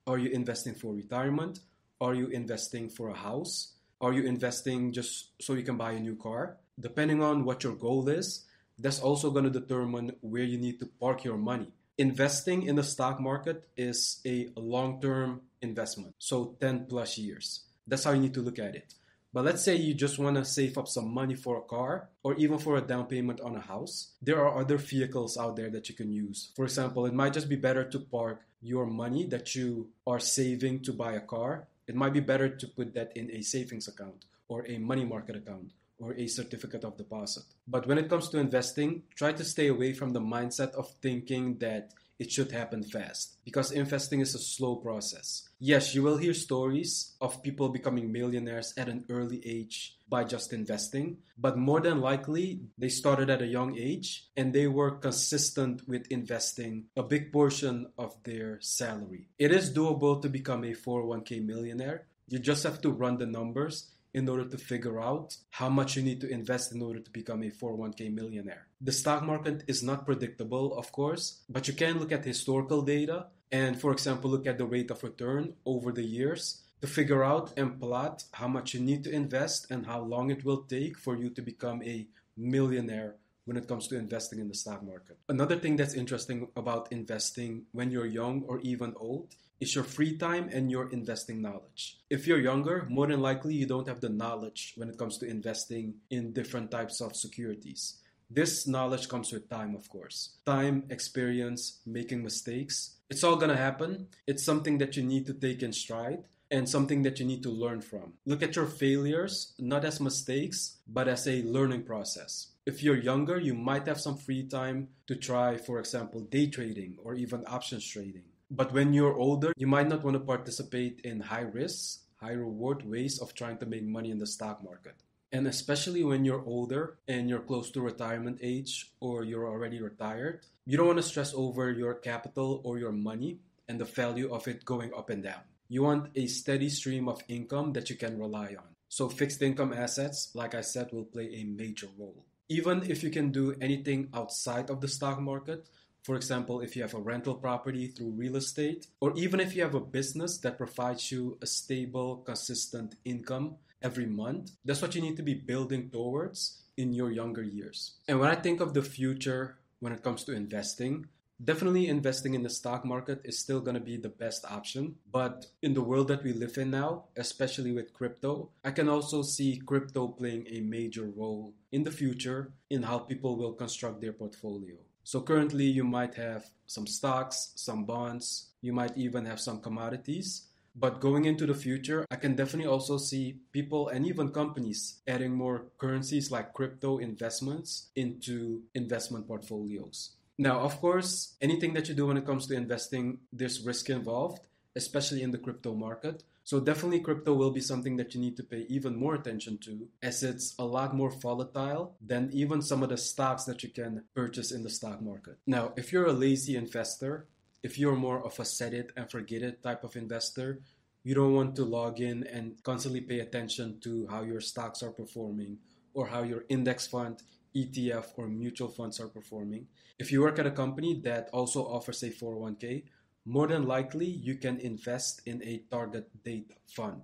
Are 0.06 0.18
you 0.18 0.28
investing 0.28 0.74
for 0.74 0.92
retirement? 0.92 1.60
Are 2.02 2.12
you 2.12 2.26
investing 2.26 2.90
for 2.90 3.08
a 3.08 3.16
house? 3.16 3.72
Are 4.02 4.12
you 4.12 4.24
investing 4.24 4.92
just 4.92 5.40
so 5.40 5.54
you 5.54 5.62
can 5.62 5.78
buy 5.78 5.92
a 5.92 6.00
new 6.00 6.16
car? 6.16 6.58
Depending 6.78 7.22
on 7.22 7.46
what 7.46 7.64
your 7.64 7.74
goal 7.74 8.10
is, 8.10 8.44
that's 8.78 9.00
also 9.00 9.30
going 9.30 9.44
to 9.44 9.50
determine 9.50 10.12
where 10.20 10.44
you 10.44 10.58
need 10.58 10.78
to 10.80 10.86
park 10.86 11.24
your 11.24 11.36
money. 11.36 11.72
Investing 11.98 12.62
in 12.62 12.76
the 12.76 12.84
stock 12.84 13.20
market 13.20 13.68
is 13.76 14.20
a 14.24 14.48
long 14.54 15.00
term 15.00 15.40
investment, 15.60 16.14
so 16.18 16.56
10 16.60 16.86
plus 16.86 17.18
years. 17.18 17.64
That's 17.86 18.04
how 18.04 18.12
you 18.12 18.20
need 18.20 18.34
to 18.34 18.42
look 18.42 18.58
at 18.58 18.76
it. 18.76 18.94
But 19.32 19.44
let's 19.44 19.62
say 19.62 19.76
you 19.76 19.94
just 19.94 20.18
want 20.18 20.36
to 20.36 20.44
save 20.44 20.78
up 20.78 20.88
some 20.88 21.12
money 21.12 21.34
for 21.34 21.58
a 21.58 21.62
car 21.62 22.08
or 22.22 22.34
even 22.36 22.58
for 22.58 22.76
a 22.76 22.80
down 22.80 23.06
payment 23.06 23.40
on 23.40 23.56
a 23.56 23.60
house. 23.60 24.12
There 24.22 24.40
are 24.40 24.58
other 24.58 24.78
vehicles 24.78 25.36
out 25.36 25.56
there 25.56 25.70
that 25.70 25.88
you 25.88 25.94
can 25.94 26.10
use. 26.10 26.50
For 26.56 26.64
example, 26.64 27.04
it 27.04 27.12
might 27.12 27.34
just 27.34 27.48
be 27.48 27.56
better 27.56 27.84
to 27.84 27.98
park 27.98 28.40
your 28.62 28.86
money 28.86 29.26
that 29.26 29.54
you 29.54 29.90
are 30.06 30.18
saving 30.18 30.80
to 30.84 30.92
buy 30.92 31.12
a 31.12 31.20
car. 31.20 31.68
It 31.86 31.94
might 31.94 32.12
be 32.12 32.20
better 32.20 32.48
to 32.48 32.66
put 32.68 32.94
that 32.94 33.16
in 33.16 33.30
a 33.30 33.42
savings 33.42 33.86
account 33.86 34.24
or 34.48 34.66
a 34.66 34.78
money 34.78 35.04
market 35.04 35.36
account 35.36 35.72
or 35.98 36.14
a 36.14 36.26
certificate 36.26 36.84
of 36.84 36.96
deposit. 36.96 37.44
But 37.66 37.86
when 37.86 37.98
it 37.98 38.08
comes 38.08 38.28
to 38.30 38.38
investing, 38.38 39.02
try 39.14 39.32
to 39.32 39.44
stay 39.44 39.68
away 39.68 39.92
from 39.92 40.10
the 40.12 40.20
mindset 40.20 40.72
of 40.72 40.90
thinking 41.02 41.58
that 41.58 41.92
it 42.18 42.32
should 42.32 42.50
happen 42.50 42.82
fast 42.82 43.36
because 43.44 43.70
investing 43.70 44.20
is 44.20 44.34
a 44.34 44.38
slow 44.38 44.76
process. 44.76 45.48
Yes, 45.60 45.94
you 45.94 46.02
will 46.02 46.16
hear 46.16 46.34
stories 46.34 47.14
of 47.20 47.42
people 47.42 47.68
becoming 47.68 48.10
millionaires 48.10 48.74
at 48.76 48.88
an 48.88 49.04
early 49.08 49.40
age 49.46 49.96
by 50.08 50.24
just 50.24 50.52
investing, 50.52 51.18
but 51.36 51.56
more 51.56 51.80
than 51.80 52.00
likely 52.00 52.60
they 52.76 52.88
started 52.88 53.30
at 53.30 53.42
a 53.42 53.46
young 53.46 53.78
age 53.78 54.26
and 54.36 54.52
they 54.52 54.66
were 54.66 54.90
consistent 54.90 55.86
with 55.86 56.10
investing 56.10 56.86
a 56.96 57.02
big 57.02 57.32
portion 57.32 57.86
of 57.98 58.16
their 58.24 58.58
salary. 58.60 59.28
It 59.38 59.52
is 59.52 59.72
doable 59.72 60.20
to 60.22 60.28
become 60.28 60.64
a 60.64 60.74
401k 60.74 61.44
millionaire. 61.44 62.06
You 62.28 62.38
just 62.38 62.64
have 62.64 62.80
to 62.82 62.90
run 62.90 63.18
the 63.18 63.26
numbers 63.26 63.90
in 64.14 64.28
order 64.28 64.44
to 64.44 64.58
figure 64.58 65.00
out 65.00 65.36
how 65.50 65.68
much 65.68 65.96
you 65.96 66.02
need 66.02 66.20
to 66.20 66.28
invest 66.28 66.72
in 66.72 66.82
order 66.82 67.00
to 67.00 67.10
become 67.10 67.42
a 67.42 67.50
401k 67.50 68.12
millionaire. 68.12 68.66
The 68.80 68.92
stock 68.92 69.22
market 69.22 69.64
is 69.66 69.82
not 69.82 70.06
predictable, 70.06 70.76
of 70.76 70.92
course, 70.92 71.42
but 71.48 71.68
you 71.68 71.74
can 71.74 71.98
look 71.98 72.12
at 72.12 72.24
historical 72.24 72.82
data 72.82 73.26
and, 73.52 73.80
for 73.80 73.92
example, 73.92 74.30
look 74.30 74.46
at 74.46 74.58
the 74.58 74.66
rate 74.66 74.90
of 74.90 75.02
return 75.02 75.54
over 75.64 75.92
the 75.92 76.04
years 76.04 76.62
to 76.80 76.86
figure 76.86 77.24
out 77.24 77.52
and 77.56 77.80
plot 77.80 78.24
how 78.32 78.48
much 78.48 78.74
you 78.74 78.80
need 78.80 79.04
to 79.04 79.10
invest 79.10 79.70
and 79.70 79.86
how 79.86 80.00
long 80.00 80.30
it 80.30 80.44
will 80.44 80.62
take 80.62 80.96
for 80.98 81.16
you 81.16 81.30
to 81.30 81.42
become 81.42 81.82
a 81.82 82.06
millionaire 82.36 83.16
when 83.44 83.56
it 83.56 83.66
comes 83.66 83.88
to 83.88 83.96
investing 83.96 84.38
in 84.38 84.48
the 84.48 84.54
stock 84.54 84.82
market. 84.82 85.16
Another 85.28 85.56
thing 85.56 85.76
that's 85.76 85.94
interesting 85.94 86.48
about 86.54 86.92
investing 86.92 87.64
when 87.72 87.90
you're 87.90 88.06
young 88.06 88.44
or 88.46 88.60
even 88.60 88.92
old 88.96 89.34
is 89.60 89.74
your 89.74 89.84
free 89.84 90.16
time 90.16 90.48
and 90.52 90.70
your 90.70 90.90
investing 90.90 91.42
knowledge. 91.42 91.98
If 92.10 92.26
you're 92.26 92.40
younger, 92.40 92.86
more 92.88 93.06
than 93.06 93.20
likely 93.20 93.54
you 93.54 93.66
don't 93.66 93.88
have 93.88 94.00
the 94.00 94.08
knowledge 94.08 94.74
when 94.76 94.88
it 94.88 94.98
comes 94.98 95.18
to 95.18 95.26
investing 95.26 95.94
in 96.10 96.32
different 96.32 96.70
types 96.70 97.00
of 97.00 97.16
securities. 97.16 97.98
This 98.30 98.66
knowledge 98.66 99.08
comes 99.08 99.32
with 99.32 99.48
time, 99.48 99.74
of 99.74 99.88
course. 99.88 100.36
Time, 100.44 100.84
experience, 100.90 101.80
making 101.86 102.22
mistakes. 102.22 102.96
It's 103.08 103.24
all 103.24 103.36
gonna 103.36 103.56
happen. 103.56 104.08
It's 104.26 104.44
something 104.44 104.78
that 104.78 104.96
you 104.96 105.02
need 105.02 105.26
to 105.26 105.34
take 105.34 105.62
in 105.62 105.72
stride 105.72 106.24
and 106.50 106.68
something 106.68 107.02
that 107.02 107.18
you 107.18 107.26
need 107.26 107.42
to 107.42 107.50
learn 107.50 107.80
from. 107.80 108.14
Look 108.26 108.42
at 108.42 108.56
your 108.56 108.66
failures 108.66 109.54
not 109.58 109.84
as 109.84 110.00
mistakes, 110.00 110.76
but 110.86 111.08
as 111.08 111.26
a 111.26 111.42
learning 111.42 111.84
process. 111.84 112.48
If 112.66 112.82
you're 112.82 112.96
younger, 112.96 113.38
you 113.38 113.54
might 113.54 113.86
have 113.86 114.00
some 114.00 114.16
free 114.16 114.46
time 114.46 114.88
to 115.06 115.16
try, 115.16 115.56
for 115.56 115.78
example, 115.78 116.20
day 116.20 116.48
trading 116.48 116.98
or 117.02 117.14
even 117.14 117.44
options 117.46 117.86
trading. 117.86 118.24
But 118.50 118.72
when 118.72 118.94
you're 118.94 119.14
older, 119.14 119.52
you 119.56 119.66
might 119.66 119.88
not 119.88 120.02
want 120.02 120.14
to 120.14 120.20
participate 120.20 121.00
in 121.04 121.20
high 121.20 121.42
risks, 121.42 122.00
high 122.16 122.32
reward 122.32 122.88
ways 122.88 123.18
of 123.18 123.34
trying 123.34 123.58
to 123.58 123.66
make 123.66 123.84
money 123.84 124.10
in 124.10 124.18
the 124.18 124.26
stock 124.26 124.64
market. 124.64 124.94
And 125.32 125.46
especially 125.46 126.02
when 126.02 126.24
you're 126.24 126.44
older 126.44 126.96
and 127.06 127.28
you're 127.28 127.44
close 127.44 127.70
to 127.72 127.82
retirement 127.82 128.38
age 128.42 128.92
or 129.00 129.24
you're 129.24 129.46
already 129.46 129.82
retired, 129.82 130.40
you 130.64 130.78
don't 130.78 130.86
want 130.86 130.98
to 130.98 131.02
stress 131.02 131.34
over 131.34 131.70
your 131.70 131.94
capital 131.94 132.62
or 132.64 132.78
your 132.78 132.92
money 132.92 133.40
and 133.68 133.78
the 133.78 133.84
value 133.84 134.32
of 134.32 134.48
it 134.48 134.64
going 134.64 134.94
up 134.94 135.10
and 135.10 135.22
down. 135.22 135.42
You 135.68 135.82
want 135.82 136.10
a 136.14 136.26
steady 136.26 136.70
stream 136.70 137.08
of 137.08 137.22
income 137.28 137.74
that 137.74 137.90
you 137.90 137.96
can 137.96 138.18
rely 138.18 138.56
on. 138.58 138.72
So 138.88 139.10
fixed 139.10 139.42
income 139.42 139.74
assets, 139.74 140.30
like 140.34 140.54
I 140.54 140.62
said, 140.62 140.90
will 140.92 141.04
play 141.04 141.28
a 141.34 141.44
major 141.44 141.88
role 141.98 142.24
even 142.48 142.82
if 142.90 143.02
you 143.02 143.10
can 143.10 143.30
do 143.30 143.54
anything 143.60 144.08
outside 144.14 144.70
of 144.70 144.80
the 144.80 144.88
stock 144.88 145.20
market, 145.20 145.68
for 146.08 146.16
example, 146.16 146.62
if 146.62 146.74
you 146.74 146.80
have 146.80 146.94
a 146.94 146.98
rental 147.12 147.34
property 147.34 147.86
through 147.86 148.12
real 148.16 148.36
estate, 148.36 148.86
or 148.98 149.12
even 149.14 149.40
if 149.40 149.54
you 149.54 149.60
have 149.60 149.74
a 149.74 149.88
business 149.98 150.38
that 150.38 150.56
provides 150.56 151.12
you 151.12 151.36
a 151.42 151.46
stable, 151.46 152.22
consistent 152.24 152.94
income 153.04 153.56
every 153.82 154.06
month, 154.06 154.52
that's 154.64 154.80
what 154.80 154.94
you 154.94 155.02
need 155.02 155.18
to 155.18 155.22
be 155.22 155.34
building 155.34 155.90
towards 155.90 156.62
in 156.78 156.94
your 156.94 157.10
younger 157.10 157.42
years. 157.42 157.98
And 158.08 158.18
when 158.18 158.30
I 158.30 158.36
think 158.36 158.62
of 158.62 158.72
the 158.72 158.80
future 158.80 159.58
when 159.80 159.92
it 159.92 160.02
comes 160.02 160.24
to 160.24 160.32
investing, 160.32 161.08
Definitely 161.44 161.86
investing 161.86 162.34
in 162.34 162.42
the 162.42 162.50
stock 162.50 162.84
market 162.84 163.20
is 163.22 163.38
still 163.38 163.60
going 163.60 163.76
to 163.76 163.80
be 163.80 163.96
the 163.96 164.08
best 164.08 164.44
option. 164.44 164.96
But 165.12 165.46
in 165.62 165.72
the 165.72 165.82
world 165.82 166.08
that 166.08 166.24
we 166.24 166.32
live 166.32 166.58
in 166.58 166.72
now, 166.72 167.04
especially 167.16 167.70
with 167.70 167.92
crypto, 167.92 168.50
I 168.64 168.72
can 168.72 168.88
also 168.88 169.22
see 169.22 169.62
crypto 169.64 170.08
playing 170.08 170.48
a 170.50 170.62
major 170.62 171.06
role 171.14 171.54
in 171.70 171.84
the 171.84 171.92
future 171.92 172.50
in 172.70 172.82
how 172.82 172.98
people 172.98 173.36
will 173.36 173.52
construct 173.52 174.00
their 174.00 174.12
portfolio. 174.12 174.74
So 175.08 175.22
currently, 175.22 175.64
you 175.64 175.84
might 175.84 176.16
have 176.16 176.50
some 176.66 176.86
stocks, 176.86 177.52
some 177.56 177.86
bonds, 177.86 178.48
you 178.60 178.74
might 178.74 178.94
even 178.94 179.24
have 179.24 179.40
some 179.40 179.58
commodities. 179.58 180.48
But 180.76 181.00
going 181.00 181.24
into 181.24 181.46
the 181.46 181.54
future, 181.54 182.04
I 182.10 182.16
can 182.16 182.36
definitely 182.36 182.68
also 182.68 182.98
see 182.98 183.38
people 183.50 183.88
and 183.88 184.06
even 184.06 184.28
companies 184.32 185.00
adding 185.08 185.32
more 185.32 185.64
currencies 185.78 186.30
like 186.30 186.52
crypto 186.52 186.98
investments 186.98 187.88
into 187.96 188.64
investment 188.74 189.26
portfolios. 189.26 190.10
Now, 190.36 190.60
of 190.60 190.78
course, 190.78 191.36
anything 191.40 191.72
that 191.72 191.88
you 191.88 191.94
do 191.94 192.08
when 192.08 192.18
it 192.18 192.26
comes 192.26 192.46
to 192.48 192.54
investing, 192.54 193.20
there's 193.32 193.64
risk 193.64 193.88
involved, 193.88 194.46
especially 194.76 195.22
in 195.22 195.30
the 195.30 195.38
crypto 195.38 195.72
market. 195.72 196.22
So 196.48 196.60
definitely 196.60 197.00
crypto 197.00 197.34
will 197.34 197.50
be 197.50 197.60
something 197.60 197.98
that 197.98 198.14
you 198.14 198.22
need 198.22 198.38
to 198.38 198.42
pay 198.42 198.64
even 198.70 198.96
more 198.96 199.14
attention 199.14 199.58
to 199.64 199.86
as 200.02 200.22
it's 200.22 200.54
a 200.58 200.64
lot 200.64 200.96
more 200.96 201.10
volatile 201.10 201.94
than 202.00 202.30
even 202.32 202.62
some 202.62 202.82
of 202.82 202.88
the 202.88 202.96
stocks 202.96 203.44
that 203.44 203.62
you 203.62 203.68
can 203.68 204.04
purchase 204.14 204.50
in 204.50 204.62
the 204.62 204.70
stock 204.70 205.02
market. 205.02 205.36
Now, 205.46 205.74
if 205.76 205.92
you're 205.92 206.06
a 206.06 206.14
lazy 206.14 206.56
investor, 206.56 207.26
if 207.62 207.78
you're 207.78 207.96
more 207.96 208.24
of 208.24 208.40
a 208.40 208.46
set 208.46 208.72
it 208.72 208.92
and 208.96 209.10
forget 209.10 209.42
it 209.42 209.62
type 209.62 209.84
of 209.84 209.94
investor, 209.94 210.60
you 211.04 211.14
don't 211.14 211.34
want 211.34 211.54
to 211.56 211.66
log 211.66 212.00
in 212.00 212.26
and 212.26 212.56
constantly 212.62 213.02
pay 213.02 213.20
attention 213.20 213.78
to 213.82 214.06
how 214.08 214.22
your 214.22 214.40
stocks 214.40 214.82
are 214.82 214.92
performing 215.02 215.58
or 215.92 216.06
how 216.06 216.22
your 216.22 216.44
index 216.48 216.86
fund 216.86 217.22
ETF 217.54 218.06
or 218.16 218.26
mutual 218.26 218.68
funds 218.68 218.98
are 219.00 219.08
performing. 219.08 219.66
If 219.98 220.10
you 220.10 220.22
work 220.22 220.38
at 220.38 220.46
a 220.46 220.50
company 220.50 220.98
that 221.04 221.28
also 221.30 221.60
offers 221.66 222.02
a 222.04 222.10
401k, 222.10 222.84
more 223.28 223.46
than 223.46 223.66
likely 223.66 224.06
you 224.06 224.36
can 224.36 224.58
invest 224.58 225.20
in 225.26 225.42
a 225.44 225.58
target 225.70 226.08
date 226.24 226.50
fund. 226.66 227.02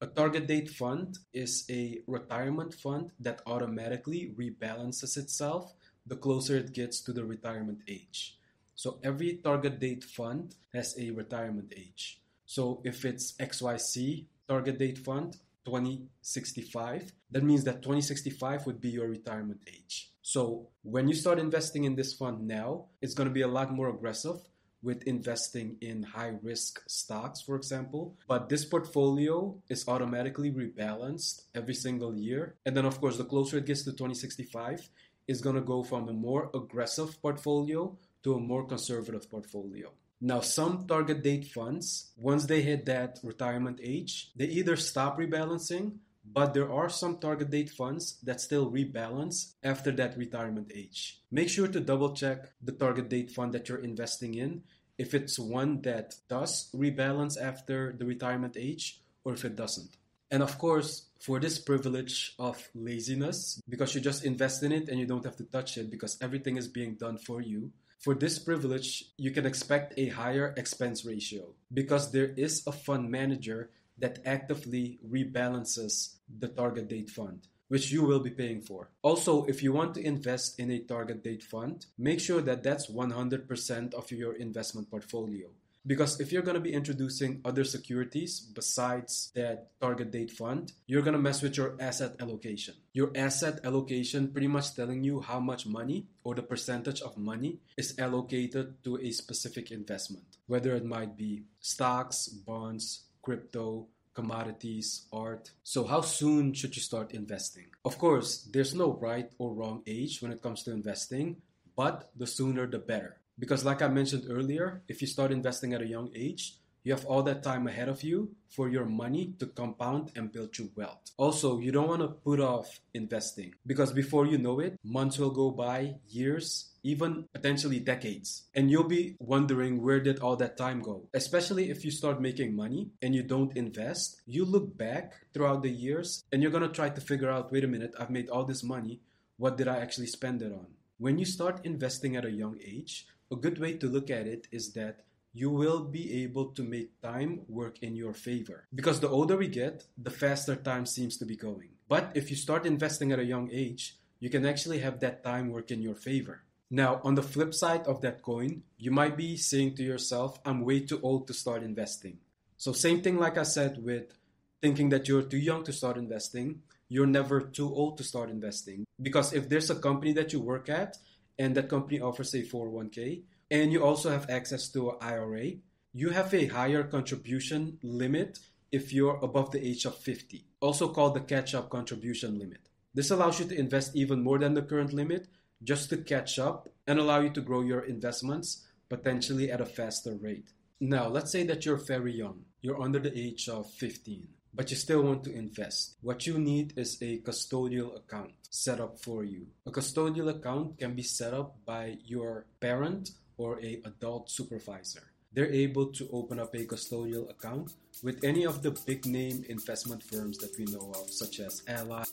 A 0.00 0.08
target 0.08 0.48
date 0.48 0.68
fund 0.68 1.18
is 1.32 1.64
a 1.70 2.00
retirement 2.08 2.74
fund 2.74 3.12
that 3.20 3.42
automatically 3.46 4.32
rebalances 4.36 5.16
itself 5.16 5.72
the 6.04 6.16
closer 6.16 6.56
it 6.56 6.72
gets 6.72 7.00
to 7.02 7.12
the 7.12 7.24
retirement 7.24 7.78
age. 7.86 8.36
So 8.74 8.98
every 9.04 9.34
target 9.36 9.78
date 9.78 10.02
fund 10.02 10.56
has 10.74 10.98
a 10.98 11.12
retirement 11.12 11.72
age. 11.76 12.20
So 12.44 12.82
if 12.82 13.04
it's 13.04 13.34
XYC 13.38 14.24
target 14.48 14.80
date 14.80 14.98
fund 14.98 15.36
2065, 15.64 17.12
that 17.30 17.44
means 17.44 17.62
that 17.62 17.82
2065 17.82 18.66
would 18.66 18.80
be 18.80 18.88
your 18.90 19.06
retirement 19.06 19.60
age. 19.68 20.10
So 20.22 20.70
when 20.82 21.06
you 21.06 21.14
start 21.14 21.38
investing 21.38 21.84
in 21.84 21.94
this 21.94 22.14
fund 22.14 22.48
now, 22.48 22.86
it's 23.00 23.14
going 23.14 23.28
to 23.28 23.32
be 23.32 23.42
a 23.42 23.48
lot 23.48 23.72
more 23.72 23.90
aggressive 23.90 24.40
with 24.82 25.02
investing 25.04 25.76
in 25.80 26.02
high 26.02 26.34
risk 26.42 26.82
stocks, 26.88 27.40
for 27.40 27.56
example. 27.56 28.16
But 28.28 28.48
this 28.48 28.64
portfolio 28.64 29.56
is 29.68 29.86
automatically 29.86 30.50
rebalanced 30.50 31.42
every 31.54 31.74
single 31.74 32.16
year. 32.16 32.56
And 32.66 32.76
then, 32.76 32.84
of 32.84 33.00
course, 33.00 33.16
the 33.16 33.24
closer 33.24 33.58
it 33.58 33.66
gets 33.66 33.84
to 33.84 33.92
2065, 33.92 34.88
is 35.28 35.40
going 35.40 35.54
to 35.54 35.62
go 35.62 35.82
from 35.82 36.08
a 36.08 36.12
more 36.12 36.50
aggressive 36.54 37.20
portfolio 37.22 37.96
to 38.24 38.34
a 38.34 38.40
more 38.40 38.66
conservative 38.66 39.30
portfolio. 39.30 39.90
Now, 40.20 40.40
some 40.40 40.86
target 40.86 41.22
date 41.22 41.46
funds, 41.46 42.12
once 42.16 42.46
they 42.46 42.62
hit 42.62 42.86
that 42.86 43.18
retirement 43.24 43.80
age, 43.82 44.30
they 44.36 44.46
either 44.46 44.76
stop 44.76 45.18
rebalancing, 45.18 45.96
but 46.24 46.54
there 46.54 46.72
are 46.72 46.88
some 46.88 47.18
target 47.18 47.50
date 47.50 47.70
funds 47.70 48.18
that 48.22 48.40
still 48.40 48.70
rebalance 48.70 49.54
after 49.62 49.90
that 49.92 50.16
retirement 50.16 50.70
age. 50.74 51.20
Make 51.30 51.48
sure 51.48 51.68
to 51.68 51.80
double 51.80 52.14
check 52.14 52.52
the 52.62 52.72
target 52.72 53.08
date 53.08 53.30
fund 53.30 53.52
that 53.54 53.68
you're 53.68 53.78
investing 53.78 54.34
in 54.34 54.62
if 54.98 55.14
it's 55.14 55.38
one 55.38 55.82
that 55.82 56.14
does 56.28 56.70
rebalance 56.74 57.40
after 57.40 57.92
the 57.92 58.04
retirement 58.04 58.56
age 58.58 59.00
or 59.24 59.32
if 59.32 59.44
it 59.44 59.56
doesn't. 59.56 59.96
And 60.30 60.42
of 60.42 60.58
course, 60.58 61.06
for 61.20 61.38
this 61.38 61.58
privilege 61.58 62.34
of 62.38 62.70
laziness, 62.74 63.60
because 63.68 63.94
you 63.94 64.00
just 64.00 64.24
invest 64.24 64.62
in 64.62 64.72
it 64.72 64.88
and 64.88 64.98
you 64.98 65.06
don't 65.06 65.24
have 65.24 65.36
to 65.36 65.44
touch 65.44 65.76
it 65.76 65.90
because 65.90 66.16
everything 66.20 66.56
is 66.56 66.68
being 66.68 66.94
done 66.94 67.18
for 67.18 67.40
you, 67.40 67.70
for 68.00 68.14
this 68.14 68.38
privilege, 68.38 69.04
you 69.16 69.30
can 69.30 69.46
expect 69.46 69.94
a 69.96 70.08
higher 70.08 70.54
expense 70.56 71.04
ratio 71.04 71.54
because 71.72 72.10
there 72.10 72.32
is 72.36 72.66
a 72.66 72.72
fund 72.72 73.10
manager 73.10 73.70
that 73.98 74.18
actively 74.24 74.98
rebalances 75.08 76.16
the 76.38 76.48
target 76.48 76.88
date 76.88 77.10
fund, 77.10 77.46
which 77.68 77.90
you 77.90 78.02
will 78.02 78.20
be 78.20 78.30
paying 78.30 78.60
for. 78.60 78.90
Also, 79.02 79.44
if 79.44 79.62
you 79.62 79.72
want 79.72 79.94
to 79.94 80.04
invest 80.04 80.58
in 80.58 80.70
a 80.70 80.80
target 80.80 81.22
date 81.22 81.42
fund, 81.42 81.86
make 81.98 82.20
sure 82.20 82.40
that 82.40 82.62
that's 82.62 82.90
100% 82.90 83.94
of 83.94 84.10
your 84.10 84.34
investment 84.34 84.90
portfolio. 84.90 85.48
Because 85.84 86.20
if 86.20 86.30
you're 86.30 86.42
going 86.42 86.54
to 86.54 86.60
be 86.60 86.72
introducing 86.72 87.40
other 87.44 87.64
securities 87.64 88.38
besides 88.40 89.32
that 89.34 89.72
target 89.80 90.12
date 90.12 90.30
fund, 90.30 90.72
you're 90.86 91.02
going 91.02 91.16
to 91.16 91.18
mess 91.18 91.42
with 91.42 91.56
your 91.56 91.74
asset 91.80 92.14
allocation. 92.20 92.74
Your 92.92 93.10
asset 93.16 93.58
allocation 93.64 94.28
pretty 94.28 94.46
much 94.46 94.76
telling 94.76 95.02
you 95.02 95.20
how 95.20 95.40
much 95.40 95.66
money 95.66 96.06
or 96.22 96.36
the 96.36 96.42
percentage 96.42 97.00
of 97.00 97.18
money 97.18 97.58
is 97.76 97.98
allocated 97.98 98.84
to 98.84 98.98
a 98.98 99.10
specific 99.10 99.72
investment, 99.72 100.36
whether 100.46 100.76
it 100.76 100.84
might 100.84 101.16
be 101.16 101.42
stocks, 101.58 102.28
bonds, 102.28 103.06
crypto, 103.22 103.86
commodities, 104.14 105.06
art. 105.12 105.52
So, 105.62 105.84
how 105.84 106.02
soon 106.02 106.52
should 106.52 106.76
you 106.76 106.82
start 106.82 107.12
investing? 107.12 107.66
Of 107.84 107.98
course, 107.98 108.48
there's 108.52 108.74
no 108.74 108.92
right 109.00 109.30
or 109.38 109.54
wrong 109.54 109.82
age 109.86 110.20
when 110.20 110.32
it 110.32 110.42
comes 110.42 110.62
to 110.64 110.72
investing, 110.72 111.36
but 111.76 112.10
the 112.16 112.26
sooner 112.26 112.66
the 112.66 112.78
better. 112.78 113.16
Because, 113.38 113.64
like 113.64 113.80
I 113.80 113.88
mentioned 113.88 114.24
earlier, 114.28 114.82
if 114.88 115.00
you 115.00 115.08
start 115.08 115.32
investing 115.32 115.72
at 115.72 115.80
a 115.82 115.86
young 115.86 116.10
age, 116.14 116.58
you 116.84 116.92
have 116.92 117.04
all 117.06 117.22
that 117.22 117.42
time 117.42 117.66
ahead 117.66 117.88
of 117.88 118.02
you 118.02 118.34
for 118.48 118.68
your 118.68 118.84
money 118.84 119.34
to 119.38 119.46
compound 119.46 120.10
and 120.16 120.32
build 120.32 120.58
you 120.58 120.70
wealth. 120.76 121.10
Also, 121.16 121.58
you 121.58 121.72
don't 121.72 121.88
want 121.88 122.02
to 122.02 122.08
put 122.08 122.40
off 122.40 122.80
investing 122.92 123.54
because 123.66 123.92
before 123.92 124.26
you 124.26 124.38
know 124.38 124.60
it, 124.60 124.78
months 124.84 125.18
will 125.18 125.30
go 125.30 125.50
by, 125.50 125.94
years, 126.08 126.70
even 126.82 127.26
potentially 127.32 127.78
decades. 127.78 128.44
And 128.54 128.70
you'll 128.70 128.84
be 128.84 129.16
wondering 129.20 129.80
where 129.80 130.00
did 130.00 130.18
all 130.18 130.36
that 130.36 130.56
time 130.56 130.80
go? 130.80 131.08
Especially 131.14 131.70
if 131.70 131.84
you 131.84 131.90
start 131.90 132.20
making 132.20 132.56
money 132.56 132.90
and 133.00 133.14
you 133.14 133.22
don't 133.22 133.56
invest, 133.56 134.20
you 134.26 134.44
look 134.44 134.76
back 134.76 135.14
throughout 135.32 135.62
the 135.62 135.70
years 135.70 136.24
and 136.32 136.42
you're 136.42 136.50
going 136.50 136.62
to 136.62 136.68
try 136.68 136.88
to 136.88 137.00
figure 137.00 137.30
out 137.30 137.52
wait 137.52 137.64
a 137.64 137.68
minute, 137.68 137.94
I've 137.98 138.10
made 138.10 138.28
all 138.28 138.44
this 138.44 138.62
money. 138.62 139.00
What 139.36 139.56
did 139.56 139.68
I 139.68 139.78
actually 139.78 140.08
spend 140.08 140.42
it 140.42 140.52
on? 140.52 140.66
When 140.98 141.18
you 141.18 141.24
start 141.24 141.64
investing 141.64 142.16
at 142.16 142.24
a 142.24 142.30
young 142.30 142.58
age, 142.64 143.06
a 143.30 143.36
good 143.36 143.58
way 143.58 143.74
to 143.74 143.88
look 143.88 144.10
at 144.10 144.26
it 144.26 144.46
is 144.52 144.72
that 144.74 145.00
you 145.32 145.50
will 145.50 145.84
be 145.84 146.22
able 146.22 146.46
to 146.46 146.62
make 146.62 147.00
time 147.00 147.40
work 147.48 147.82
in 147.82 147.96
your 147.96 148.12
favor. 148.12 148.66
Because 148.74 149.00
the 149.00 149.08
older 149.08 149.36
we 149.36 149.48
get, 149.48 149.84
the 149.96 150.10
faster 150.10 150.56
time 150.56 150.86
seems 150.86 151.16
to 151.16 151.24
be 151.24 151.36
going. 151.36 151.70
But 151.88 152.12
if 152.14 152.30
you 152.30 152.36
start 152.36 152.66
investing 152.66 153.12
at 153.12 153.18
a 153.18 153.24
young 153.24 153.50
age, 153.52 153.96
you 154.20 154.30
can 154.30 154.46
actually 154.46 154.80
have 154.80 155.00
that 155.00 155.24
time 155.24 155.50
work 155.50 155.70
in 155.70 155.82
your 155.82 155.94
favor. 155.94 156.42
Now, 156.70 157.00
on 157.04 157.16
the 157.16 157.22
flip 157.22 157.52
side 157.52 157.86
of 157.86 158.00
that 158.00 158.22
coin, 158.22 158.62
you 158.78 158.90
might 158.90 159.16
be 159.16 159.36
saying 159.36 159.74
to 159.76 159.82
yourself, 159.82 160.38
I'm 160.44 160.64
way 160.64 160.80
too 160.80 161.00
old 161.02 161.26
to 161.26 161.34
start 161.34 161.62
investing. 161.62 162.18
So, 162.56 162.72
same 162.72 163.02
thing 163.02 163.18
like 163.18 163.36
I 163.36 163.42
said 163.42 163.82
with 163.82 164.16
thinking 164.62 164.88
that 164.90 165.08
you're 165.08 165.22
too 165.22 165.38
young 165.38 165.64
to 165.64 165.72
start 165.72 165.96
investing, 165.96 166.62
you're 166.88 167.06
never 167.06 167.40
too 167.40 167.74
old 167.74 167.98
to 167.98 168.04
start 168.04 168.30
investing. 168.30 168.86
Because 169.00 169.32
if 169.32 169.48
there's 169.48 169.70
a 169.70 169.74
company 169.74 170.12
that 170.12 170.32
you 170.32 170.40
work 170.40 170.68
at 170.68 170.96
and 171.38 171.54
that 171.56 171.68
company 171.68 172.00
offers 172.00 172.32
a 172.34 172.42
401k, 172.42 173.22
and 173.52 173.70
you 173.70 173.84
also 173.84 174.10
have 174.10 174.30
access 174.30 174.70
to 174.70 174.90
an 174.90 174.96
IRA, 175.02 175.50
you 175.92 176.08
have 176.08 176.32
a 176.32 176.46
higher 176.46 176.82
contribution 176.82 177.78
limit 177.82 178.38
if 178.72 178.94
you're 178.94 179.18
above 179.22 179.50
the 179.50 179.64
age 179.64 179.84
of 179.84 179.94
50, 179.94 180.42
also 180.60 180.88
called 180.88 181.14
the 181.14 181.20
catch 181.20 181.54
up 181.54 181.68
contribution 181.68 182.38
limit. 182.38 182.70
This 182.94 183.10
allows 183.10 183.38
you 183.38 183.46
to 183.46 183.58
invest 183.58 183.94
even 183.94 184.22
more 184.22 184.38
than 184.38 184.54
the 184.54 184.62
current 184.62 184.94
limit 184.94 185.28
just 185.62 185.90
to 185.90 185.98
catch 185.98 186.38
up 186.38 186.70
and 186.86 186.98
allow 186.98 187.20
you 187.20 187.28
to 187.28 187.42
grow 187.42 187.60
your 187.60 187.80
investments 187.80 188.66
potentially 188.88 189.52
at 189.52 189.60
a 189.60 189.66
faster 189.66 190.14
rate. 190.14 190.48
Now, 190.80 191.08
let's 191.08 191.30
say 191.30 191.44
that 191.44 191.66
you're 191.66 191.76
very 191.76 192.14
young, 192.16 192.46
you're 192.62 192.80
under 192.80 192.98
the 193.00 193.16
age 193.16 193.50
of 193.50 193.70
15 193.72 194.28
but 194.54 194.70
you 194.70 194.76
still 194.76 195.02
want 195.02 195.24
to 195.24 195.34
invest, 195.34 195.96
what 196.02 196.26
you 196.26 196.38
need 196.38 196.74
is 196.76 197.00
a 197.00 197.18
custodial 197.20 197.96
account 197.96 198.32
set 198.50 198.80
up 198.80 199.00
for 199.00 199.24
you. 199.24 199.46
A 199.66 199.70
custodial 199.70 200.28
account 200.28 200.78
can 200.78 200.94
be 200.94 201.02
set 201.02 201.32
up 201.32 201.56
by 201.64 201.96
your 202.04 202.44
parent 202.60 203.12
or 203.42 203.60
a 203.60 203.80
adult 203.84 204.30
supervisor. 204.30 205.02
They're 205.34 205.50
able 205.50 205.86
to 205.98 206.08
open 206.12 206.38
up 206.38 206.54
a 206.54 206.64
custodial 206.64 207.28
account 207.30 207.72
with 208.02 208.22
any 208.22 208.44
of 208.44 208.62
the 208.62 208.72
big 208.86 209.06
name 209.06 209.44
investment 209.48 210.02
firms 210.02 210.38
that 210.38 210.56
we 210.58 210.64
know 210.66 210.92
of, 210.94 211.10
such 211.10 211.40
as 211.40 211.62
Ally. 211.66 212.04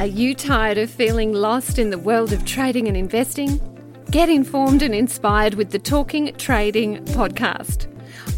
Are 0.00 0.06
you 0.06 0.34
tired 0.34 0.78
of 0.78 0.90
feeling 0.90 1.32
lost 1.32 1.78
in 1.78 1.90
the 1.90 1.98
world 1.98 2.32
of 2.32 2.44
trading 2.44 2.86
and 2.88 2.96
investing? 2.96 3.60
Get 4.10 4.28
informed 4.28 4.82
and 4.82 4.94
inspired 4.94 5.54
with 5.54 5.70
the 5.70 5.78
Talking 5.78 6.34
Trading 6.36 7.04
podcast. 7.06 7.86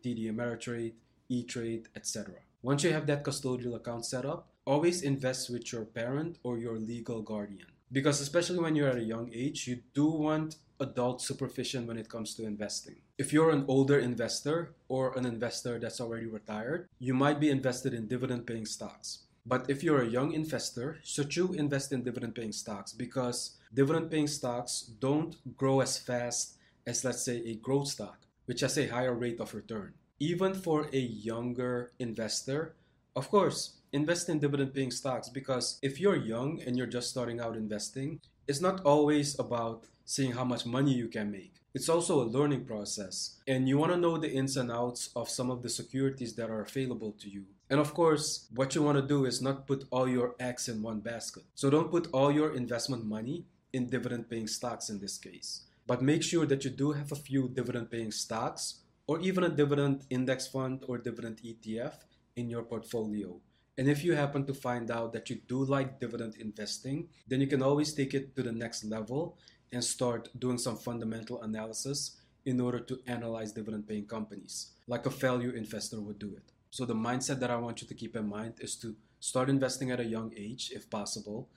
TD 0.04 0.30
Ameritrade, 0.30 0.92
E-Trade, 1.28 1.88
etc. 1.96 2.34
Once 2.60 2.84
you 2.84 2.92
have 2.92 3.06
that 3.06 3.24
custodial 3.24 3.76
account 3.76 4.04
set 4.04 4.26
up, 4.26 4.51
always 4.64 5.02
invest 5.02 5.50
with 5.50 5.72
your 5.72 5.84
parent 5.84 6.38
or 6.42 6.58
your 6.58 6.78
legal 6.78 7.22
guardian. 7.22 7.66
Because 7.90 8.20
especially 8.20 8.58
when 8.58 8.74
you're 8.74 8.88
at 8.88 8.96
a 8.96 9.04
young 9.04 9.30
age, 9.32 9.66
you 9.66 9.80
do 9.92 10.06
want 10.06 10.56
adult 10.80 11.20
supervision 11.20 11.86
when 11.86 11.98
it 11.98 12.08
comes 12.08 12.34
to 12.34 12.44
investing. 12.44 12.96
If 13.18 13.32
you're 13.32 13.50
an 13.50 13.64
older 13.68 13.98
investor 13.98 14.74
or 14.88 15.16
an 15.16 15.26
investor 15.26 15.78
that's 15.78 16.00
already 16.00 16.26
retired, 16.26 16.88
you 16.98 17.14
might 17.14 17.38
be 17.38 17.50
invested 17.50 17.94
in 17.94 18.08
dividend 18.08 18.46
paying 18.46 18.66
stocks. 18.66 19.24
But 19.44 19.68
if 19.68 19.82
you're 19.82 20.02
a 20.02 20.08
young 20.08 20.32
investor, 20.32 20.98
should 21.02 21.34
you 21.36 21.52
invest 21.52 21.92
in 21.92 22.02
dividend 22.04 22.34
paying 22.34 22.52
stocks? 22.52 22.92
Because 22.92 23.58
dividend 23.74 24.10
paying 24.10 24.28
stocks 24.28 24.82
don't 24.98 25.36
grow 25.56 25.80
as 25.80 25.98
fast 25.98 26.56
as, 26.86 27.04
let's 27.04 27.24
say, 27.24 27.42
a 27.44 27.56
growth 27.56 27.88
stock 27.88 28.18
which 28.46 28.60
has 28.60 28.76
a 28.78 28.88
higher 28.88 29.14
rate 29.14 29.40
of 29.40 29.54
return. 29.54 29.94
Even 30.18 30.54
for 30.54 30.88
a 30.92 30.98
younger 30.98 31.92
investor, 31.98 32.74
of 33.14 33.28
course, 33.30 33.78
invest 33.92 34.28
in 34.28 34.38
dividend 34.38 34.74
paying 34.74 34.90
stocks 34.90 35.28
because 35.28 35.78
if 35.82 36.00
you're 36.00 36.16
young 36.16 36.60
and 36.66 36.76
you're 36.76 36.86
just 36.86 37.10
starting 37.10 37.40
out 37.40 37.56
investing, 37.56 38.20
It's 38.48 38.60
not 38.60 38.80
always 38.84 39.38
about 39.38 39.86
seeing 40.04 40.32
how 40.32 40.44
much 40.44 40.66
money 40.66 40.92
you 40.92 41.06
can 41.08 41.30
make. 41.30 41.54
It's 41.74 41.88
also 41.88 42.20
a 42.20 42.24
learning 42.26 42.64
process, 42.64 43.38
and 43.46 43.68
you 43.68 43.78
want 43.78 43.92
to 43.92 43.98
know 43.98 44.18
the 44.18 44.30
ins 44.30 44.56
and 44.56 44.70
outs 44.70 45.10
of 45.14 45.30
some 45.30 45.48
of 45.50 45.62
the 45.62 45.70
securities 45.70 46.34
that 46.34 46.50
are 46.50 46.60
available 46.60 47.12
to 47.20 47.30
you. 47.30 47.44
And 47.70 47.78
of 47.80 47.94
course, 47.94 48.48
what 48.52 48.74
you 48.74 48.82
want 48.82 48.98
to 48.98 49.06
do 49.06 49.24
is 49.24 49.40
not 49.40 49.66
put 49.66 49.86
all 49.90 50.08
your 50.08 50.34
eggs 50.40 50.68
in 50.68 50.82
one 50.82 51.00
basket. 51.00 51.44
So 51.54 51.70
don't 51.70 51.90
put 51.90 52.08
all 52.12 52.30
your 52.32 52.54
investment 52.54 53.06
money 53.06 53.46
in 53.72 53.88
dividend 53.88 54.28
paying 54.28 54.48
stocks 54.48 54.90
in 54.90 54.98
this 54.98 55.16
case. 55.18 55.62
But 55.86 56.02
make 56.02 56.22
sure 56.22 56.44
that 56.46 56.64
you 56.64 56.70
do 56.70 56.92
have 56.92 57.12
a 57.12 57.16
few 57.16 57.48
dividend 57.48 57.90
paying 57.90 58.10
stocks 58.12 58.80
or 59.06 59.20
even 59.20 59.44
a 59.44 59.48
dividend 59.48 60.04
index 60.10 60.46
fund 60.48 60.84
or 60.88 60.98
dividend 60.98 61.40
ETF 61.42 61.94
in 62.36 62.50
your 62.50 62.62
portfolio. 62.64 63.40
And 63.78 63.88
if 63.88 64.04
you 64.04 64.14
happen 64.14 64.44
to 64.46 64.54
find 64.54 64.90
out 64.90 65.12
that 65.14 65.30
you 65.30 65.36
do 65.48 65.64
like 65.64 65.98
dividend 65.98 66.36
investing, 66.38 67.08
then 67.26 67.40
you 67.40 67.46
can 67.46 67.62
always 67.62 67.94
take 67.94 68.12
it 68.12 68.36
to 68.36 68.42
the 68.42 68.52
next 68.52 68.84
level 68.84 69.38
and 69.72 69.82
start 69.82 70.28
doing 70.38 70.58
some 70.58 70.76
fundamental 70.76 71.42
analysis 71.42 72.20
in 72.44 72.60
order 72.60 72.80
to 72.80 73.00
analyze 73.06 73.52
dividend 73.52 73.88
paying 73.88 74.06
companies, 74.06 74.72
like 74.86 75.06
a 75.06 75.10
value 75.10 75.50
investor 75.50 76.00
would 76.00 76.18
do 76.18 76.34
it. 76.36 76.42
So, 76.70 76.84
the 76.84 76.94
mindset 76.94 77.38
that 77.40 77.50
I 77.50 77.56
want 77.56 77.80
you 77.80 77.88
to 77.88 77.94
keep 77.94 78.16
in 78.16 78.28
mind 78.28 78.54
is 78.58 78.76
to 78.76 78.96
start 79.20 79.48
investing 79.48 79.90
at 79.90 80.00
a 80.00 80.04
young 80.04 80.32
age, 80.36 80.72
if 80.74 80.90
possible, 80.90 81.48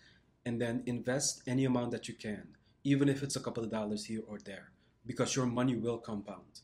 and 0.45 0.62
then 0.62 0.84
invest 0.86 1.41
any 1.48 1.65
amount 1.65 1.91
that 1.91 2.07
you 2.07 2.13
can, 2.13 2.48
even 2.84 3.10
if 3.10 3.24
it's 3.24 3.36
a 3.36 3.39
couple 3.39 3.63
of 3.63 3.72
dollars 3.72 4.05
here 4.05 4.22
or 4.27 4.38
there, 4.45 4.72
because 5.05 5.36
your 5.36 5.48
money 5.48 5.75
will 5.75 5.98
compound. 5.98 6.62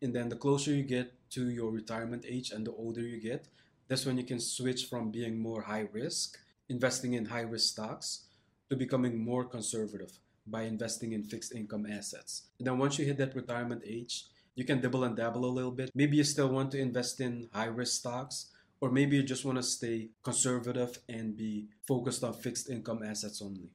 And 0.00 0.14
then 0.14 0.28
the 0.28 0.36
closer 0.36 0.72
you 0.72 0.82
get 0.82 1.12
to 1.30 1.50
your 1.50 1.70
retirement 1.70 2.24
age 2.28 2.50
and 2.50 2.66
the 2.66 2.72
older 2.72 3.00
you 3.00 3.20
get, 3.20 3.48
that's 3.88 4.06
when 4.06 4.18
you 4.18 4.24
can 4.24 4.40
switch 4.40 4.86
from 4.86 5.10
being 5.10 5.38
more 5.38 5.62
high 5.62 5.88
risk, 5.92 6.38
investing 6.68 7.14
in 7.14 7.26
high 7.26 7.42
risk 7.42 7.72
stocks, 7.72 8.24
to 8.68 8.76
becoming 8.76 9.18
more 9.18 9.44
conservative 9.44 10.18
by 10.46 10.62
investing 10.62 11.12
in 11.12 11.22
fixed 11.22 11.54
income 11.54 11.86
assets. 11.86 12.48
And 12.58 12.66
then 12.66 12.78
once 12.78 12.98
you 12.98 13.04
hit 13.04 13.18
that 13.18 13.34
retirement 13.34 13.82
age, 13.86 14.26
you 14.54 14.64
can 14.64 14.80
dibble 14.80 15.04
and 15.04 15.16
dabble 15.16 15.44
a 15.44 15.46
little 15.46 15.70
bit. 15.70 15.90
Maybe 15.94 16.16
you 16.16 16.24
still 16.24 16.48
want 16.48 16.70
to 16.72 16.80
invest 16.80 17.20
in 17.20 17.48
high 17.52 17.66
risk 17.66 18.00
stocks, 18.00 18.50
or 18.80 18.90
maybe 18.90 19.16
you 19.16 19.22
just 19.22 19.44
want 19.44 19.58
to 19.58 19.62
stay 19.62 20.08
conservative 20.22 20.98
and 21.08 21.36
be 21.36 21.68
focused 21.86 22.24
on 22.24 22.32
fixed 22.32 22.70
income 22.70 23.02
assets 23.02 23.42
only. 23.42 23.70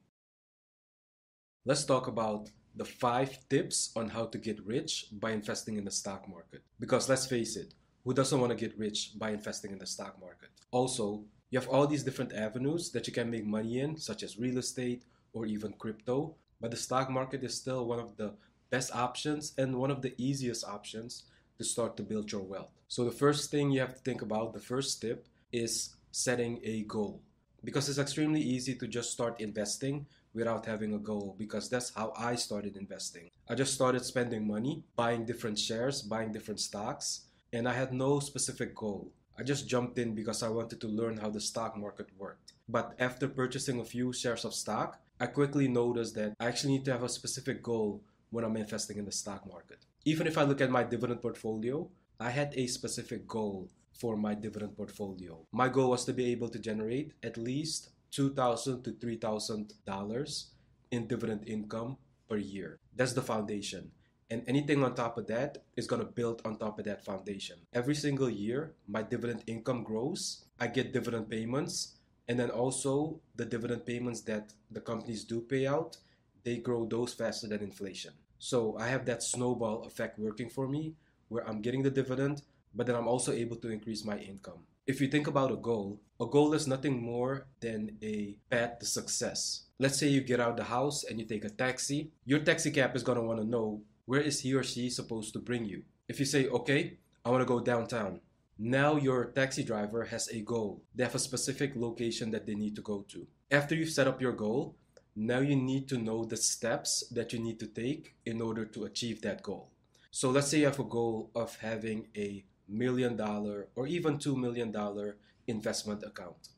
Let's 1.64 1.84
talk 1.84 2.08
about 2.08 2.50
the 2.74 2.84
five 2.84 3.38
tips 3.48 3.92
on 3.94 4.08
how 4.08 4.26
to 4.26 4.38
get 4.38 4.64
rich 4.64 5.06
by 5.12 5.30
investing 5.30 5.76
in 5.76 5.84
the 5.84 5.90
stock 5.90 6.28
market. 6.28 6.62
Because 6.80 7.08
let's 7.08 7.26
face 7.26 7.56
it, 7.56 7.74
who 8.04 8.14
doesn't 8.14 8.40
want 8.40 8.50
to 8.50 8.56
get 8.56 8.78
rich 8.78 9.12
by 9.16 9.30
investing 9.30 9.72
in 9.72 9.78
the 9.78 9.86
stock 9.86 10.20
market? 10.20 10.50
Also, 10.70 11.24
you 11.50 11.58
have 11.58 11.68
all 11.68 11.86
these 11.86 12.02
different 12.02 12.32
avenues 12.32 12.90
that 12.92 13.06
you 13.06 13.12
can 13.12 13.30
make 13.30 13.44
money 13.44 13.80
in, 13.80 13.96
such 13.96 14.22
as 14.22 14.38
real 14.38 14.58
estate 14.58 15.04
or 15.32 15.46
even 15.46 15.72
crypto. 15.74 16.34
But 16.60 16.70
the 16.70 16.76
stock 16.76 17.10
market 17.10 17.42
is 17.44 17.54
still 17.54 17.86
one 17.86 18.00
of 18.00 18.16
the 18.16 18.34
best 18.70 18.94
options 18.94 19.52
and 19.58 19.76
one 19.76 19.90
of 19.90 20.02
the 20.02 20.14
easiest 20.16 20.64
options 20.64 21.24
to 21.58 21.64
start 21.64 21.96
to 21.96 22.02
build 22.02 22.32
your 22.32 22.42
wealth. 22.42 22.72
So, 22.88 23.04
the 23.04 23.10
first 23.10 23.50
thing 23.50 23.70
you 23.70 23.80
have 23.80 23.94
to 23.94 24.00
think 24.00 24.22
about, 24.22 24.54
the 24.54 24.60
first 24.60 25.00
tip, 25.00 25.26
is 25.52 25.94
setting 26.10 26.60
a 26.64 26.82
goal. 26.82 27.20
Because 27.64 27.88
it's 27.88 27.98
extremely 27.98 28.40
easy 28.40 28.74
to 28.76 28.88
just 28.88 29.12
start 29.12 29.40
investing 29.40 30.06
without 30.34 30.66
having 30.66 30.94
a 30.94 30.98
goal 30.98 31.36
because 31.38 31.68
that's 31.68 31.94
how 31.94 32.12
I 32.16 32.34
started 32.34 32.76
investing. 32.76 33.30
I 33.48 33.54
just 33.54 33.74
started 33.74 34.04
spending 34.04 34.46
money, 34.46 34.82
buying 34.96 35.26
different 35.26 35.58
shares, 35.58 36.02
buying 36.02 36.32
different 36.32 36.60
stocks, 36.60 37.26
and 37.52 37.68
I 37.68 37.74
had 37.74 37.92
no 37.92 38.20
specific 38.20 38.74
goal. 38.74 39.12
I 39.38 39.42
just 39.42 39.68
jumped 39.68 39.98
in 39.98 40.14
because 40.14 40.42
I 40.42 40.48
wanted 40.48 40.80
to 40.80 40.88
learn 40.88 41.16
how 41.16 41.30
the 41.30 41.40
stock 41.40 41.76
market 41.76 42.08
worked. 42.18 42.52
But 42.68 42.94
after 42.98 43.28
purchasing 43.28 43.80
a 43.80 43.84
few 43.84 44.12
shares 44.12 44.44
of 44.44 44.54
stock, 44.54 45.00
I 45.20 45.26
quickly 45.26 45.68
noticed 45.68 46.14
that 46.14 46.34
I 46.40 46.46
actually 46.46 46.72
need 46.74 46.84
to 46.86 46.92
have 46.92 47.02
a 47.02 47.08
specific 47.08 47.62
goal 47.62 48.02
when 48.30 48.44
I'm 48.44 48.56
investing 48.56 48.98
in 48.98 49.04
the 49.04 49.12
stock 49.12 49.46
market. 49.46 49.78
Even 50.04 50.26
if 50.26 50.36
I 50.36 50.42
look 50.42 50.60
at 50.60 50.70
my 50.70 50.82
dividend 50.82 51.22
portfolio, 51.22 51.88
I 52.18 52.30
had 52.30 52.52
a 52.56 52.66
specific 52.66 53.26
goal 53.26 53.68
for 53.92 54.16
my 54.16 54.34
dividend 54.34 54.76
portfolio. 54.76 55.38
My 55.52 55.68
goal 55.68 55.90
was 55.90 56.04
to 56.06 56.12
be 56.12 56.26
able 56.32 56.48
to 56.48 56.58
generate 56.58 57.12
at 57.22 57.36
least 57.36 57.90
2,000 58.12 58.82
to 58.84 58.92
$3,000 58.92 60.44
in 60.90 61.06
dividend 61.06 61.48
income 61.48 61.96
per 62.28 62.36
year. 62.36 62.78
That's 62.94 63.12
the 63.12 63.22
foundation. 63.22 63.90
And 64.32 64.42
anything 64.48 64.82
on 64.82 64.94
top 64.94 65.18
of 65.18 65.26
that 65.26 65.58
is 65.76 65.86
going 65.86 66.00
to 66.00 66.08
build 66.08 66.40
on 66.46 66.56
top 66.56 66.78
of 66.78 66.86
that 66.86 67.04
foundation. 67.04 67.58
Every 67.74 67.94
single 67.94 68.30
year, 68.30 68.72
my 68.88 69.02
dividend 69.02 69.44
income 69.46 69.84
grows. 69.84 70.46
I 70.58 70.68
get 70.68 70.94
dividend 70.94 71.28
payments. 71.28 71.96
And 72.28 72.40
then 72.40 72.48
also, 72.48 73.20
the 73.36 73.44
dividend 73.44 73.84
payments 73.84 74.22
that 74.22 74.54
the 74.70 74.80
companies 74.80 75.24
do 75.24 75.42
pay 75.42 75.66
out, 75.66 75.98
they 76.44 76.56
grow 76.56 76.86
those 76.86 77.12
faster 77.12 77.46
than 77.46 77.60
inflation. 77.60 78.14
So 78.38 78.74
I 78.78 78.86
have 78.88 79.04
that 79.04 79.22
snowball 79.22 79.84
effect 79.84 80.18
working 80.18 80.48
for 80.48 80.66
me 80.66 80.94
where 81.28 81.46
I'm 81.46 81.60
getting 81.60 81.82
the 81.82 81.90
dividend, 81.90 82.40
but 82.74 82.86
then 82.86 82.96
I'm 82.96 83.08
also 83.08 83.32
able 83.32 83.56
to 83.56 83.68
increase 83.68 84.02
my 84.02 84.16
income. 84.16 84.64
If 84.86 85.02
you 85.02 85.08
think 85.08 85.26
about 85.26 85.52
a 85.52 85.56
goal, 85.56 86.00
a 86.18 86.24
goal 86.24 86.54
is 86.54 86.66
nothing 86.66 87.02
more 87.02 87.48
than 87.60 87.98
a 88.02 88.38
path 88.50 88.78
to 88.78 88.86
success. 88.86 89.66
Let's 89.78 89.98
say 89.98 90.08
you 90.08 90.22
get 90.22 90.40
out 90.40 90.52
of 90.52 90.56
the 90.56 90.64
house 90.64 91.04
and 91.04 91.20
you 91.20 91.26
take 91.26 91.44
a 91.44 91.50
taxi. 91.50 92.10
Your 92.24 92.38
taxi 92.38 92.70
cab 92.70 92.96
is 92.96 93.02
going 93.02 93.18
to 93.18 93.22
want 93.22 93.40
to 93.40 93.46
know 93.46 93.82
where 94.12 94.20
is 94.20 94.40
he 94.40 94.52
or 94.52 94.62
she 94.62 94.90
supposed 94.90 95.32
to 95.32 95.38
bring 95.38 95.64
you. 95.64 95.84
If 96.06 96.20
you 96.20 96.26
say, 96.26 96.46
okay, 96.46 96.98
I 97.24 97.30
want 97.30 97.40
to 97.40 97.54
go 97.54 97.60
downtown. 97.60 98.20
Now 98.58 98.96
your 98.96 99.24
taxi 99.24 99.64
driver 99.64 100.04
has 100.04 100.28
a 100.28 100.42
goal. 100.42 100.82
They 100.94 101.04
have 101.04 101.14
a 101.14 101.28
specific 101.30 101.72
location 101.74 102.30
that 102.32 102.44
they 102.44 102.54
need 102.54 102.76
to 102.76 102.82
go 102.82 103.06
to. 103.08 103.26
After 103.50 103.74
you've 103.74 103.96
set 103.96 104.06
up 104.06 104.20
your 104.20 104.34
goal, 104.34 104.76
now 105.16 105.38
you 105.38 105.56
need 105.56 105.88
to 105.88 105.96
know 105.96 106.26
the 106.26 106.36
steps 106.36 107.04
that 107.10 107.32
you 107.32 107.38
need 107.38 107.58
to 107.60 107.66
take 107.66 108.14
in 108.26 108.42
order 108.42 108.66
to 108.66 108.84
achieve 108.84 109.22
that 109.22 109.42
goal. 109.42 109.70
So 110.10 110.28
let's 110.28 110.48
say 110.48 110.58
you 110.58 110.66
have 110.66 110.78
a 110.78 110.94
goal 110.98 111.30
of 111.34 111.56
having 111.60 112.08
a 112.14 112.44
million 112.68 113.16
dollar 113.16 113.68
or 113.74 113.86
even 113.86 114.18
two 114.18 114.36
million 114.36 114.70
dollar 114.72 115.16
investment 115.46 116.02
account. 116.02 116.50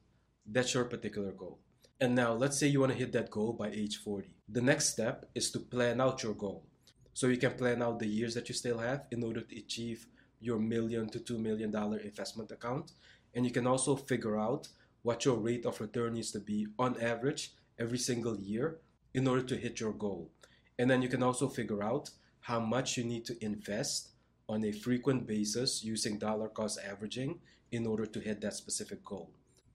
That's 0.45 0.75
your 0.75 0.87
particular 0.87 1.31
goal. 1.31 1.61
And 2.01 2.17
now 2.17 2.33
let's 2.33 2.59
say 2.59 2.67
you 2.67 2.81
want 2.81 2.91
to 2.91 2.99
hit 2.99 3.13
that 3.13 3.31
goal 3.31 3.53
by 3.53 3.69
age 3.69 3.99
40. 3.99 4.35
The 4.49 4.61
next 4.61 4.89
step 4.89 5.31
is 5.37 5.53
to 5.53 5.61
plan 5.61 6.01
out 6.01 6.25
your 6.25 6.35
goal. 6.35 6.67
So 7.15 7.29
you 7.29 7.37
can 7.39 7.53
plan 7.53 7.81
out 7.81 8.01
the 8.01 8.07
years 8.07 8.35
that 8.35 8.49
you 8.49 8.55
still 8.55 8.79
have 8.79 9.05
in 9.11 9.23
order 9.23 9.41
to 9.41 9.57
achieve 9.57 10.07
your 10.41 10.59
million 10.59 11.09
to 11.11 11.21
two 11.21 11.39
million 11.39 11.71
dollar 11.71 11.99
investment 11.99 12.51
account. 12.51 12.93
And 13.35 13.45
you 13.47 13.53
can 13.53 13.67
also 13.67 13.97
figure 13.97 14.39
out 14.39 14.69
what 15.03 15.25
your 15.25 15.37
rate 15.37 15.65
of 15.65 15.81
return 15.81 16.15
needs 16.15 16.33
to 16.33 16.41
be 16.41 16.67
on 16.79 17.01
average 17.01 17.53
every 17.79 17.99
single 17.99 18.39
year 18.39 18.79
in 19.15 19.29
order 19.29 19.43
to 19.43 19.57
hit 19.57 19.81
your 19.81 19.93
goal. 19.93 20.31
And 20.79 20.91
then 20.91 21.03
you 21.03 21.09
can 21.09 21.23
also 21.23 21.49
figure 21.49 21.83
out 21.83 22.11
how 22.41 22.61
much 22.61 22.97
you 22.97 23.05
need 23.05 23.25
to 23.27 23.45
invest 23.45 24.11
on 24.49 24.65
a 24.65 24.73
frequent 24.73 25.27
basis 25.27 25.83
using 25.85 26.19
dollar 26.19 26.49
cost 26.49 26.79
averaging 26.85 27.39
in 27.71 27.87
order 27.87 28.07
to 28.07 28.21
hit 28.21 28.41
that 28.41 28.55
specific 28.55 29.05
goal. 29.05 29.31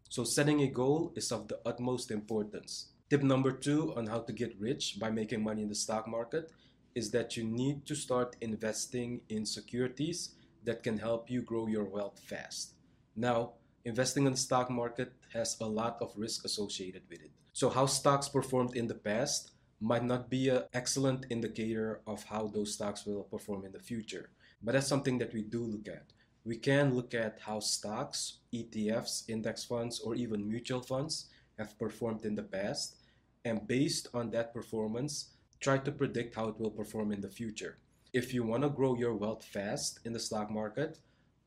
So, 0.09 0.23
setting 0.23 0.61
a 0.61 0.67
goal 0.67 1.13
is 1.15 1.31
of 1.31 1.47
the 1.47 1.59
utmost 1.65 2.11
importance. 2.11 2.89
Tip 3.09 3.23
number 3.23 3.51
two 3.51 3.93
on 3.95 4.07
how 4.07 4.19
to 4.19 4.33
get 4.33 4.59
rich 4.59 4.97
by 4.99 5.09
making 5.09 5.43
money 5.43 5.63
in 5.63 5.69
the 5.69 5.75
stock 5.75 6.07
market 6.07 6.51
is 6.99 7.11
that 7.11 7.37
you 7.37 7.43
need 7.63 7.85
to 7.85 7.95
start 7.95 8.35
investing 8.41 9.21
in 9.29 9.45
securities 9.45 10.19
that 10.67 10.83
can 10.83 10.97
help 10.97 11.29
you 11.33 11.41
grow 11.41 11.65
your 11.75 11.87
wealth 11.95 12.19
fast. 12.31 12.73
Now, 13.15 13.39
investing 13.85 14.25
in 14.25 14.33
the 14.33 14.45
stock 14.47 14.69
market 14.69 15.13
has 15.33 15.49
a 15.61 15.65
lot 15.65 15.95
of 16.01 16.17
risk 16.25 16.43
associated 16.43 17.03
with 17.09 17.21
it. 17.27 17.31
So, 17.53 17.69
how 17.69 17.85
stocks 17.85 18.27
performed 18.27 18.75
in 18.75 18.87
the 18.87 19.01
past 19.11 19.51
might 19.79 20.03
not 20.03 20.29
be 20.29 20.49
an 20.49 20.63
excellent 20.73 21.25
indicator 21.29 22.01
of 22.05 22.23
how 22.25 22.47
those 22.47 22.73
stocks 22.73 23.05
will 23.05 23.23
perform 23.23 23.65
in 23.65 23.71
the 23.71 23.85
future. 23.91 24.29
But 24.61 24.73
that's 24.73 24.93
something 24.93 25.17
that 25.19 25.33
we 25.33 25.41
do 25.41 25.63
look 25.63 25.87
at. 25.87 26.07
We 26.43 26.57
can 26.57 26.93
look 26.93 27.13
at 27.13 27.39
how 27.47 27.59
stocks, 27.61 28.39
ETFs, 28.53 29.29
index 29.29 29.63
funds, 29.63 29.99
or 30.01 30.15
even 30.15 30.47
mutual 30.47 30.81
funds 30.81 31.29
have 31.57 31.79
performed 31.79 32.25
in 32.25 32.35
the 32.35 32.49
past. 32.57 32.97
And 33.45 33.65
based 33.67 34.09
on 34.13 34.31
that 34.31 34.53
performance, 34.53 35.13
try 35.59 35.77
to 35.77 35.91
predict 35.91 36.35
how 36.35 36.47
it 36.47 36.59
will 36.59 36.71
perform 36.71 37.11
in 37.11 37.21
the 37.21 37.29
future. 37.29 37.77
If 38.13 38.33
you 38.33 38.43
want 38.43 38.63
to 38.63 38.69
grow 38.69 38.95
your 38.95 39.13
wealth 39.13 39.43
fast 39.43 39.99
in 40.05 40.13
the 40.13 40.19
stock 40.19 40.49
market, 40.49 40.99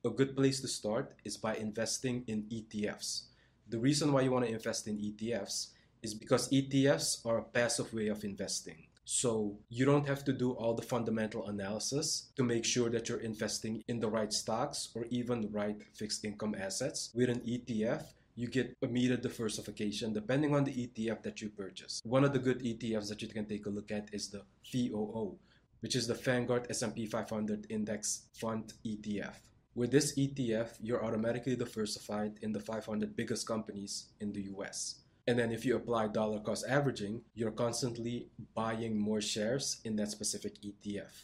a 0.05 0.11
good 0.11 0.37
place 0.37 0.61
to 0.61 0.69
start 0.69 1.15
is 1.25 1.37
by 1.37 1.57
investing 1.57 2.25
in 2.27 2.43
ETFs. 2.45 3.25
The 3.69 3.79
reason 3.79 4.13
why 4.13 4.23
you 4.23 4.31
want 4.31 4.45
to 4.45 4.53
invest 4.53 4.87
in 4.87 4.99
ETFs 4.99 5.69
is 6.03 6.15
because 6.15 6.51
ETFs 6.51 7.25
are 7.25 7.39
a 7.39 7.45
passive 7.45 7.93
way 7.95 8.09
of 8.09 8.25
investing. 8.25 8.89
So 9.05 9.59
you 9.69 9.85
don't 9.85 10.07
have 10.07 10.25
to 10.25 10.33
do 10.33 10.53
all 10.53 10.75
the 10.75 10.83
fundamental 10.83 11.49
analysis 11.49 12.31
to 12.37 12.45
make 12.45 12.65
sure 12.65 12.91
that 12.91 13.09
you're 13.09 13.21
investing 13.21 13.83
in 13.89 13.99
the 13.99 14.09
right 14.09 14.33
stocks 14.33 14.91
or 14.95 15.07
even 15.11 15.41
the 15.41 15.49
right 15.49 15.77
fixed 15.95 16.25
income 16.25 16.55
assets. 16.59 17.11
With 17.15 17.29
an 17.29 17.41
ETF, 17.41 18.05
you 18.43 18.49
get 18.49 18.77
immediate 18.83 19.23
diversification 19.23 20.13
depending 20.13 20.53
on 20.53 20.65
the 20.65 20.73
ETF 20.73 21.23
that 21.23 21.41
you 21.41 21.49
purchase. 21.49 22.01
One 22.05 22.25
of 22.25 22.33
the 22.33 22.41
good 22.41 22.59
ETFs 22.59 23.09
that 23.09 23.23
you 23.23 23.29
can 23.29 23.47
take 23.47 23.67
a 23.67 23.71
look 23.71 23.93
at 23.93 24.09
is 24.13 24.31
the 24.31 24.43
VOO, 24.73 25.39
which 25.79 25.95
is 25.95 26.09
the 26.09 26.15
Vanguard 26.15 26.67
S&P 26.69 27.07
500 27.07 27.67
Index 27.71 28.27
Fund 28.35 28.73
ETF. 28.85 29.37
With 29.77 29.93
this 29.93 30.19
ETF, 30.19 30.71
you're 30.81 31.05
automatically 31.05 31.55
diversified 31.55 32.41
in 32.43 32.51
the 32.51 32.59
500 32.59 33.15
biggest 33.15 33.47
companies 33.47 34.07
in 34.19 34.33
the 34.33 34.43
US. 34.55 34.97
And 35.29 35.39
then 35.39 35.53
if 35.53 35.65
you 35.65 35.77
apply 35.77 36.09
dollar 36.09 36.41
cost 36.41 36.65
averaging, 36.69 37.23
you're 37.37 37.53
constantly 37.53 38.27
buying 38.57 38.99
more 38.99 39.21
shares 39.21 39.81
in 39.85 39.95
that 39.97 40.11
specific 40.11 40.55
ETF. 40.61 41.15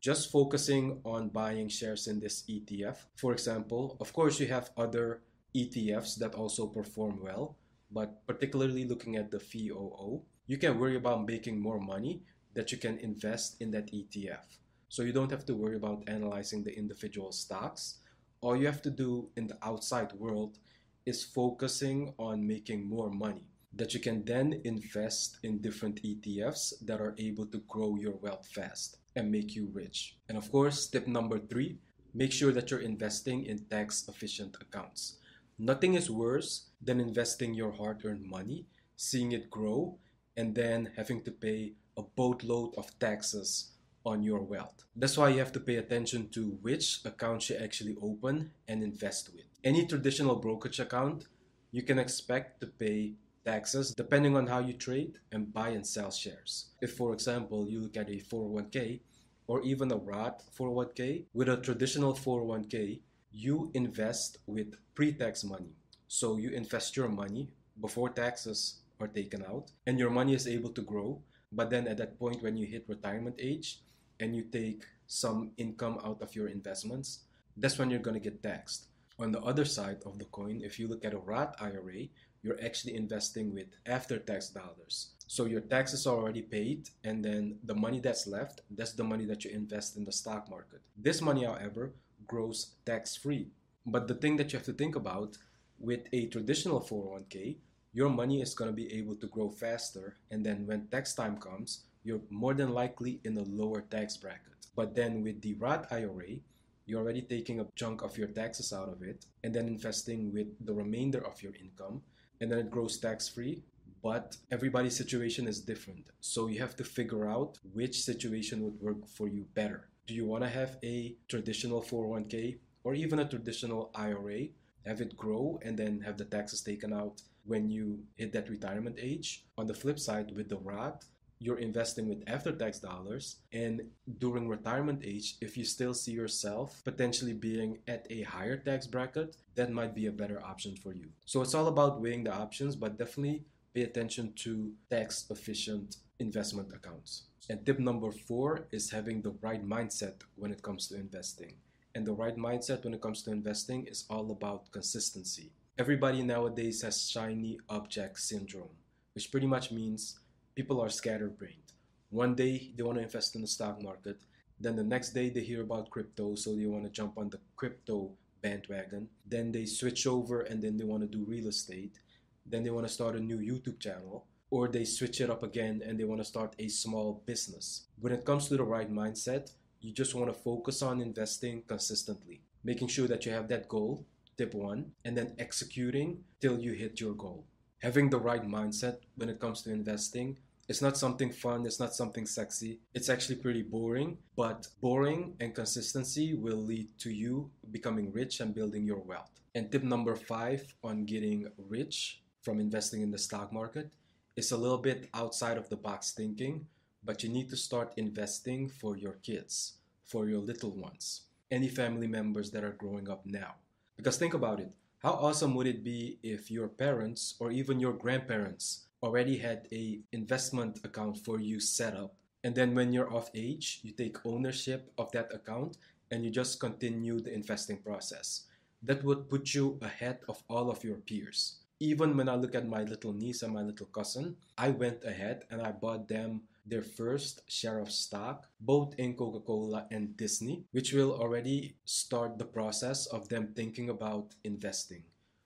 Just 0.00 0.30
focusing 0.30 1.00
on 1.04 1.30
buying 1.30 1.68
shares 1.68 2.06
in 2.06 2.20
this 2.20 2.44
ETF. 2.48 2.98
For 3.16 3.32
example, 3.32 3.96
of 3.98 4.12
course, 4.12 4.38
you 4.38 4.46
have 4.46 4.70
other 4.76 5.22
ETFs 5.54 6.16
that 6.16 6.34
also 6.34 6.66
perform 6.66 7.20
well, 7.22 7.56
but 7.90 8.26
particularly 8.26 8.84
looking 8.84 9.16
at 9.16 9.30
the 9.30 9.38
VOO, 9.38 10.22
you 10.46 10.56
can 10.58 10.78
worry 10.78 10.96
about 10.96 11.26
making 11.26 11.60
more 11.60 11.80
money 11.80 12.22
that 12.54 12.72
you 12.72 12.78
can 12.78 12.98
invest 12.98 13.60
in 13.60 13.70
that 13.70 13.92
ETF. 13.92 14.58
So 14.88 15.02
you 15.02 15.12
don't 15.12 15.30
have 15.30 15.46
to 15.46 15.54
worry 15.54 15.76
about 15.76 16.04
analyzing 16.06 16.62
the 16.62 16.76
individual 16.76 17.32
stocks. 17.32 17.98
All 18.40 18.56
you 18.56 18.66
have 18.66 18.82
to 18.82 18.90
do 18.90 19.30
in 19.36 19.46
the 19.46 19.58
outside 19.62 20.12
world 20.12 20.58
is 21.06 21.24
focusing 21.24 22.12
on 22.18 22.46
making 22.46 22.88
more 22.88 23.10
money 23.10 23.46
that 23.74 23.94
you 23.94 24.00
can 24.00 24.24
then 24.24 24.60
invest 24.64 25.38
in 25.42 25.62
different 25.62 26.02
ETFs 26.02 26.74
that 26.84 27.00
are 27.00 27.14
able 27.18 27.46
to 27.46 27.58
grow 27.68 27.96
your 27.96 28.16
wealth 28.16 28.46
fast 28.46 28.98
and 29.16 29.30
make 29.30 29.54
you 29.54 29.70
rich. 29.72 30.16
And 30.28 30.36
of 30.36 30.50
course, 30.52 30.86
tip 30.86 31.06
number 31.06 31.38
three 31.38 31.78
make 32.14 32.32
sure 32.32 32.52
that 32.52 32.70
you're 32.70 32.80
investing 32.80 33.46
in 33.46 33.64
tax 33.70 34.06
efficient 34.08 34.56
accounts. 34.60 35.16
Nothing 35.64 35.94
is 35.94 36.10
worse 36.10 36.70
than 36.82 36.98
investing 36.98 37.54
your 37.54 37.70
hard 37.70 38.04
earned 38.04 38.26
money, 38.26 38.66
seeing 38.96 39.30
it 39.30 39.48
grow, 39.48 39.96
and 40.36 40.56
then 40.56 40.90
having 40.96 41.22
to 41.22 41.30
pay 41.30 41.74
a 41.96 42.02
boatload 42.02 42.74
of 42.76 42.98
taxes 42.98 43.70
on 44.04 44.24
your 44.24 44.40
wealth. 44.40 44.82
That's 44.96 45.16
why 45.16 45.28
you 45.28 45.38
have 45.38 45.52
to 45.52 45.60
pay 45.60 45.76
attention 45.76 46.30
to 46.30 46.58
which 46.62 46.98
accounts 47.04 47.48
you 47.48 47.58
actually 47.58 47.96
open 48.02 48.50
and 48.66 48.82
invest 48.82 49.30
with. 49.32 49.44
Any 49.62 49.86
traditional 49.86 50.34
brokerage 50.34 50.80
account, 50.80 51.28
you 51.70 51.84
can 51.84 52.00
expect 52.00 52.60
to 52.62 52.66
pay 52.66 53.12
taxes 53.44 53.94
depending 53.96 54.36
on 54.36 54.48
how 54.48 54.58
you 54.58 54.72
trade 54.72 55.18
and 55.30 55.52
buy 55.52 55.68
and 55.68 55.86
sell 55.86 56.10
shares. 56.10 56.72
If, 56.80 56.94
for 56.96 57.12
example, 57.12 57.68
you 57.68 57.78
look 57.78 57.96
at 57.96 58.10
a 58.10 58.18
401k 58.18 58.98
or 59.46 59.62
even 59.62 59.92
a 59.92 59.96
Roth 59.96 60.42
401k, 60.58 61.26
with 61.32 61.48
a 61.48 61.56
traditional 61.56 62.14
401k, 62.14 62.98
you 63.32 63.70
invest 63.74 64.38
with 64.46 64.76
pre 64.94 65.12
tax 65.12 65.44
money. 65.44 65.72
So 66.08 66.36
you 66.36 66.50
invest 66.50 66.96
your 66.96 67.08
money 67.08 67.48
before 67.80 68.10
taxes 68.10 68.80
are 69.00 69.08
taken 69.08 69.42
out, 69.44 69.72
and 69.86 69.98
your 69.98 70.10
money 70.10 70.34
is 70.34 70.46
able 70.46 70.70
to 70.70 70.82
grow. 70.82 71.20
But 71.50 71.70
then 71.70 71.88
at 71.88 71.96
that 71.98 72.18
point, 72.18 72.42
when 72.42 72.56
you 72.56 72.66
hit 72.66 72.88
retirement 72.88 73.36
age 73.38 73.80
and 74.20 74.36
you 74.36 74.42
take 74.42 74.84
some 75.06 75.52
income 75.56 75.98
out 76.04 76.22
of 76.22 76.34
your 76.34 76.48
investments, 76.48 77.20
that's 77.56 77.78
when 77.78 77.90
you're 77.90 78.00
going 78.00 78.20
to 78.20 78.30
get 78.30 78.42
taxed. 78.42 78.86
On 79.18 79.32
the 79.32 79.40
other 79.40 79.64
side 79.64 80.00
of 80.06 80.18
the 80.18 80.24
coin, 80.26 80.60
if 80.62 80.78
you 80.78 80.88
look 80.88 81.04
at 81.04 81.14
a 81.14 81.18
Roth 81.18 81.54
IRA, 81.60 82.08
you're 82.42 82.58
actually 82.64 82.96
investing 82.96 83.54
with 83.54 83.68
after 83.86 84.18
tax 84.18 84.48
dollars. 84.48 85.10
So 85.26 85.44
your 85.46 85.60
taxes 85.60 86.06
are 86.06 86.16
already 86.16 86.42
paid, 86.42 86.90
and 87.04 87.24
then 87.24 87.58
the 87.64 87.74
money 87.74 88.00
that's 88.00 88.26
left, 88.26 88.60
that's 88.70 88.92
the 88.92 89.04
money 89.04 89.24
that 89.26 89.44
you 89.44 89.50
invest 89.50 89.96
in 89.96 90.04
the 90.04 90.12
stock 90.12 90.50
market. 90.50 90.80
This 90.96 91.22
money, 91.22 91.44
however, 91.44 91.92
grows 92.26 92.74
tax 92.84 93.16
free. 93.16 93.48
But 93.86 94.08
the 94.08 94.14
thing 94.14 94.36
that 94.36 94.52
you 94.52 94.58
have 94.58 94.66
to 94.66 94.72
think 94.72 94.96
about 94.96 95.36
with 95.78 96.00
a 96.12 96.26
traditional 96.26 96.80
401k, 96.80 97.56
your 97.92 98.08
money 98.08 98.40
is 98.40 98.54
going 98.54 98.70
to 98.70 98.76
be 98.76 98.92
able 98.94 99.16
to 99.16 99.26
grow 99.26 99.50
faster, 99.50 100.16
and 100.30 100.46
then 100.46 100.66
when 100.66 100.86
tax 100.86 101.14
time 101.14 101.36
comes, 101.36 101.84
you're 102.04 102.22
more 102.30 102.54
than 102.54 102.72
likely 102.72 103.20
in 103.24 103.36
a 103.36 103.42
lower 103.42 103.82
tax 103.82 104.16
bracket. 104.16 104.52
But 104.74 104.94
then 104.94 105.22
with 105.22 105.42
the 105.42 105.54
Roth 105.54 105.92
IRA, 105.92 106.38
you're 106.86 107.00
already 107.00 107.22
taking 107.22 107.60
a 107.60 107.66
chunk 107.76 108.02
of 108.02 108.16
your 108.16 108.28
taxes 108.28 108.72
out 108.72 108.88
of 108.88 109.02
it 109.02 109.26
and 109.44 109.54
then 109.54 109.66
investing 109.68 110.32
with 110.32 110.48
the 110.64 110.74
remainder 110.74 111.24
of 111.26 111.42
your 111.42 111.54
income, 111.54 112.02
and 112.40 112.50
then 112.50 112.58
it 112.58 112.70
grows 112.70 112.98
tax 112.98 113.28
free. 113.28 113.62
But 114.02 114.36
everybody's 114.50 114.96
situation 114.96 115.46
is 115.46 115.60
different. 115.60 116.10
So 116.20 116.48
you 116.48 116.58
have 116.58 116.74
to 116.76 116.84
figure 116.84 117.28
out 117.28 117.58
which 117.72 118.02
situation 118.02 118.64
would 118.64 118.80
work 118.80 119.06
for 119.06 119.28
you 119.28 119.46
better. 119.54 119.88
Do 120.06 120.14
you 120.14 120.26
want 120.26 120.42
to 120.42 120.50
have 120.50 120.78
a 120.82 121.14
traditional 121.28 121.80
401k 121.80 122.58
or 122.84 122.94
even 122.94 123.18
a 123.20 123.28
traditional 123.28 123.90
IRA? 123.94 124.48
Have 124.84 125.00
it 125.00 125.16
grow 125.16 125.60
and 125.62 125.78
then 125.78 126.00
have 126.00 126.18
the 126.18 126.24
taxes 126.24 126.60
taken 126.60 126.92
out 126.92 127.22
when 127.44 127.70
you 127.70 128.00
hit 128.16 128.32
that 128.32 128.48
retirement 128.48 128.96
age. 129.00 129.44
On 129.56 129.66
the 129.66 129.74
flip 129.74 129.98
side, 129.98 130.34
with 130.34 130.48
the 130.48 130.56
Roth, 130.56 131.06
you're 131.42 131.58
investing 131.58 132.08
with 132.08 132.22
after 132.28 132.52
tax 132.52 132.78
dollars 132.78 133.36
and 133.52 133.82
during 134.18 134.48
retirement 134.48 135.02
age 135.04 135.36
if 135.40 135.56
you 135.56 135.64
still 135.64 135.92
see 135.92 136.12
yourself 136.12 136.80
potentially 136.84 137.32
being 137.32 137.78
at 137.88 138.06
a 138.10 138.22
higher 138.22 138.56
tax 138.56 138.86
bracket 138.86 139.34
that 139.56 139.72
might 139.72 139.92
be 139.92 140.06
a 140.06 140.12
better 140.12 140.40
option 140.44 140.76
for 140.76 140.94
you 140.94 141.08
so 141.24 141.42
it's 141.42 141.54
all 141.54 141.66
about 141.66 142.00
weighing 142.00 142.22
the 142.22 142.32
options 142.32 142.76
but 142.76 142.96
definitely 142.96 143.42
pay 143.74 143.82
attention 143.82 144.32
to 144.36 144.72
tax 144.88 145.26
efficient 145.30 145.96
investment 146.20 146.72
accounts 146.72 147.24
and 147.48 147.64
tip 147.64 147.78
number 147.78 148.10
4 148.10 148.68
is 148.70 148.90
having 148.90 149.22
the 149.22 149.34
right 149.40 149.66
mindset 149.66 150.22
when 150.36 150.52
it 150.52 150.62
comes 150.62 150.88
to 150.88 150.96
investing 150.96 151.54
and 151.94 152.06
the 152.06 152.12
right 152.12 152.36
mindset 152.36 152.84
when 152.84 152.94
it 152.94 153.02
comes 153.02 153.22
to 153.22 153.30
investing 153.30 153.86
is 153.86 154.04
all 154.08 154.30
about 154.30 154.70
consistency 154.70 155.50
everybody 155.78 156.22
nowadays 156.22 156.82
has 156.82 157.10
shiny 157.10 157.58
object 157.68 158.18
syndrome 158.18 158.76
which 159.14 159.30
pretty 159.30 159.46
much 159.46 159.70
means 159.70 160.18
people 160.54 160.80
are 160.80 160.88
scatterbrained. 160.88 161.72
One 162.10 162.34
day 162.34 162.72
they 162.76 162.82
want 162.82 162.98
to 162.98 163.04
invest 163.04 163.34
in 163.34 163.42
the 163.42 163.46
stock 163.46 163.82
market, 163.82 164.20
then 164.60 164.76
the 164.76 164.84
next 164.84 165.10
day 165.10 165.30
they 165.30 165.40
hear 165.40 165.62
about 165.62 165.90
crypto, 165.90 166.34
so 166.34 166.54
they 166.54 166.66
want 166.66 166.84
to 166.84 166.90
jump 166.90 167.18
on 167.18 167.30
the 167.30 167.40
crypto 167.56 168.10
bandwagon. 168.42 169.08
Then 169.26 169.50
they 169.52 169.66
switch 169.66 170.06
over 170.06 170.42
and 170.42 170.62
then 170.62 170.76
they 170.76 170.84
want 170.84 171.02
to 171.02 171.08
do 171.08 171.24
real 171.24 171.48
estate. 171.48 171.98
Then 172.44 172.62
they 172.62 172.70
want 172.70 172.86
to 172.86 172.92
start 172.92 173.16
a 173.16 173.20
new 173.20 173.38
YouTube 173.38 173.80
channel. 173.80 174.26
Or 174.52 174.68
they 174.68 174.84
switch 174.84 175.20
it 175.20 175.30
up 175.30 175.42
again 175.42 175.82
and 175.84 175.98
they 175.98 176.04
want 176.04 176.20
to 176.20 176.32
start 176.32 176.54
a 176.58 176.68
small 176.68 177.22
business. 177.26 177.66
When 177.98 178.12
it 178.12 178.24
comes 178.24 178.48
to 178.48 178.56
the 178.56 178.70
right 178.76 178.90
mindset, 178.92 179.50
you 179.80 179.92
just 179.92 180.14
want 180.14 180.28
to 180.32 180.42
focus 180.50 180.82
on 180.82 181.00
investing 181.00 181.62
consistently, 181.66 182.42
making 182.62 182.88
sure 182.88 183.08
that 183.08 183.24
you 183.26 183.32
have 183.32 183.48
that 183.48 183.68
goal, 183.68 184.06
tip 184.36 184.54
one, 184.54 184.92
and 185.04 185.16
then 185.16 185.34
executing 185.38 186.22
till 186.40 186.60
you 186.60 186.72
hit 186.72 187.00
your 187.00 187.14
goal 187.14 187.46
having 187.82 188.08
the 188.08 188.18
right 188.18 188.46
mindset 188.46 188.98
when 189.16 189.28
it 189.28 189.40
comes 189.40 189.62
to 189.62 189.72
investing. 189.72 190.38
It's 190.68 190.80
not 190.80 190.96
something 190.96 191.30
fun, 191.32 191.66
it's 191.66 191.80
not 191.80 191.94
something 191.94 192.26
sexy. 192.26 192.78
It's 192.94 193.08
actually 193.08 193.36
pretty 193.36 193.62
boring, 193.62 194.18
but 194.36 194.68
boring 194.80 195.34
and 195.40 195.52
consistency 195.52 196.34
will 196.34 196.62
lead 196.62 196.86
to 197.00 197.10
you 197.10 197.50
becoming 197.72 198.12
rich 198.12 198.38
and 198.38 198.54
building 198.54 198.84
your 198.84 199.00
wealth. 199.00 199.32
And 199.56 199.70
tip 199.70 199.82
number 199.82 200.14
five 200.14 200.74
on 200.84 201.04
getting 201.04 201.48
rich 201.58 202.22
from 202.40 202.60
investing 202.60 203.02
in 203.02 203.10
the 203.10 203.18
stock 203.18 203.52
market 203.52 203.90
is 204.36 204.52
a 204.52 204.56
little 204.56 204.78
bit 204.78 205.08
outside 205.14 205.58
of 205.58 205.68
the 205.68 205.76
box 205.76 206.12
thinking, 206.12 206.66
but 207.04 207.22
you 207.22 207.28
need 207.28 207.50
to 207.50 207.56
start 207.56 207.92
investing 207.96 208.68
for 208.68 208.96
your 208.96 209.18
kids, 209.22 209.74
for 210.04 210.28
your 210.28 210.40
little 210.40 210.70
ones, 210.70 211.22
any 211.50 211.68
family 211.68 212.06
members 212.06 212.50
that 212.50 212.64
are 212.64 212.72
growing 212.78 213.08
up 213.08 213.24
now. 213.26 213.54
Because 213.96 214.16
think 214.16 214.34
about 214.34 214.60
it 214.60 214.72
how 215.02 215.14
awesome 215.14 215.56
would 215.56 215.66
it 215.66 215.82
be 215.82 216.16
if 216.22 216.48
your 216.48 216.68
parents 216.68 217.34
or 217.40 217.50
even 217.50 217.80
your 217.80 217.92
grandparents 217.92 218.86
already 219.02 219.36
had 219.36 219.66
a 219.72 219.98
investment 220.12 220.78
account 220.84 221.18
for 221.18 221.40
you 221.40 221.58
set 221.58 221.96
up 221.96 222.14
and 222.44 222.54
then 222.54 222.74
when 222.74 222.92
you're 222.92 223.12
of 223.12 223.30
age, 223.34 223.80
you 223.82 223.92
take 223.92 224.24
ownership 224.24 224.92
of 224.98 225.10
that 225.12 225.32
account 225.34 225.76
and 226.10 226.24
you 226.24 226.30
just 226.30 226.60
continue 226.60 227.20
the 227.20 227.32
investing 227.32 227.78
process. 227.78 228.46
That 228.82 229.02
would 229.02 229.28
put 229.28 229.54
you 229.54 229.78
ahead 229.80 230.18
of 230.28 230.42
all 230.48 230.70
of 230.70 230.82
your 230.82 230.98
peers. 230.98 231.61
Even 231.82 232.16
when 232.16 232.28
I 232.28 232.36
look 232.36 232.54
at 232.54 232.68
my 232.68 232.84
little 232.84 233.12
niece 233.12 233.42
and 233.42 233.52
my 233.52 233.62
little 233.62 233.86
cousin, 233.86 234.36
I 234.56 234.70
went 234.70 235.02
ahead 235.02 235.46
and 235.50 235.60
I 235.60 235.72
bought 235.72 236.06
them 236.06 236.42
their 236.64 236.80
first 236.80 237.42
share 237.50 237.80
of 237.80 237.90
stock, 237.90 238.46
both 238.60 238.94
in 238.98 239.16
Coca 239.16 239.40
Cola 239.40 239.88
and 239.90 240.16
Disney, 240.16 240.62
which 240.70 240.92
will 240.92 241.12
already 241.12 241.74
start 241.84 242.38
the 242.38 242.44
process 242.44 243.06
of 243.06 243.28
them 243.28 243.52
thinking 243.56 243.90
about 243.90 244.36
investing. 244.44 245.02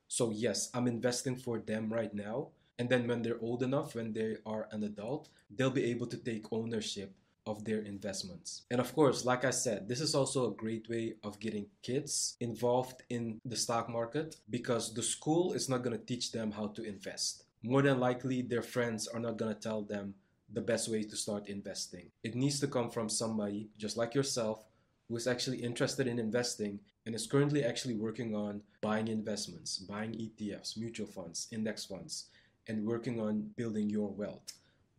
So, 0.08 0.30
yes, 0.30 0.68
I'm 0.74 0.86
investing 0.86 1.36
for 1.36 1.58
them 1.58 1.90
right 1.90 2.12
now. 2.12 2.48
And 2.78 2.90
then 2.90 3.08
when 3.08 3.22
they're 3.22 3.40
old 3.40 3.62
enough, 3.62 3.94
when 3.94 4.12
they 4.12 4.36
are 4.44 4.68
an 4.72 4.84
adult, 4.84 5.30
they'll 5.48 5.70
be 5.70 5.86
able 5.86 6.06
to 6.08 6.18
take 6.18 6.52
ownership 6.52 7.14
of 7.46 7.64
their 7.64 7.80
investments. 7.80 8.62
And 8.70 8.80
of 8.80 8.94
course, 8.94 9.24
like 9.24 9.44
I 9.44 9.50
said, 9.50 9.88
this 9.88 10.00
is 10.00 10.14
also 10.14 10.50
a 10.50 10.56
great 10.56 10.88
way 10.88 11.14
of 11.22 11.40
getting 11.40 11.66
kids 11.82 12.36
involved 12.40 13.02
in 13.08 13.40
the 13.44 13.56
stock 13.56 13.88
market 13.88 14.36
because 14.50 14.92
the 14.92 15.02
school 15.02 15.52
is 15.52 15.68
not 15.68 15.82
going 15.82 15.96
to 15.96 16.04
teach 16.04 16.32
them 16.32 16.50
how 16.50 16.68
to 16.68 16.82
invest. 16.82 17.44
More 17.62 17.82
than 17.82 18.00
likely, 18.00 18.42
their 18.42 18.62
friends 18.62 19.08
are 19.08 19.20
not 19.20 19.36
going 19.36 19.54
to 19.54 19.60
tell 19.60 19.82
them 19.82 20.14
the 20.52 20.60
best 20.60 20.88
way 20.90 21.02
to 21.02 21.16
start 21.16 21.48
investing. 21.48 22.10
It 22.22 22.34
needs 22.34 22.60
to 22.60 22.68
come 22.68 22.90
from 22.90 23.08
somebody 23.08 23.68
just 23.78 23.96
like 23.96 24.14
yourself 24.14 24.64
who 25.08 25.16
is 25.16 25.26
actually 25.26 25.58
interested 25.58 26.06
in 26.06 26.18
investing 26.18 26.80
and 27.04 27.14
is 27.14 27.26
currently 27.26 27.64
actually 27.64 27.94
working 27.94 28.34
on 28.34 28.62
buying 28.80 29.08
investments, 29.08 29.78
buying 29.78 30.12
ETFs, 30.12 30.76
mutual 30.76 31.06
funds, 31.06 31.48
index 31.52 31.84
funds, 31.84 32.26
and 32.68 32.84
working 32.84 33.20
on 33.20 33.50
building 33.56 33.88
your 33.88 34.08
wealth. 34.08 34.52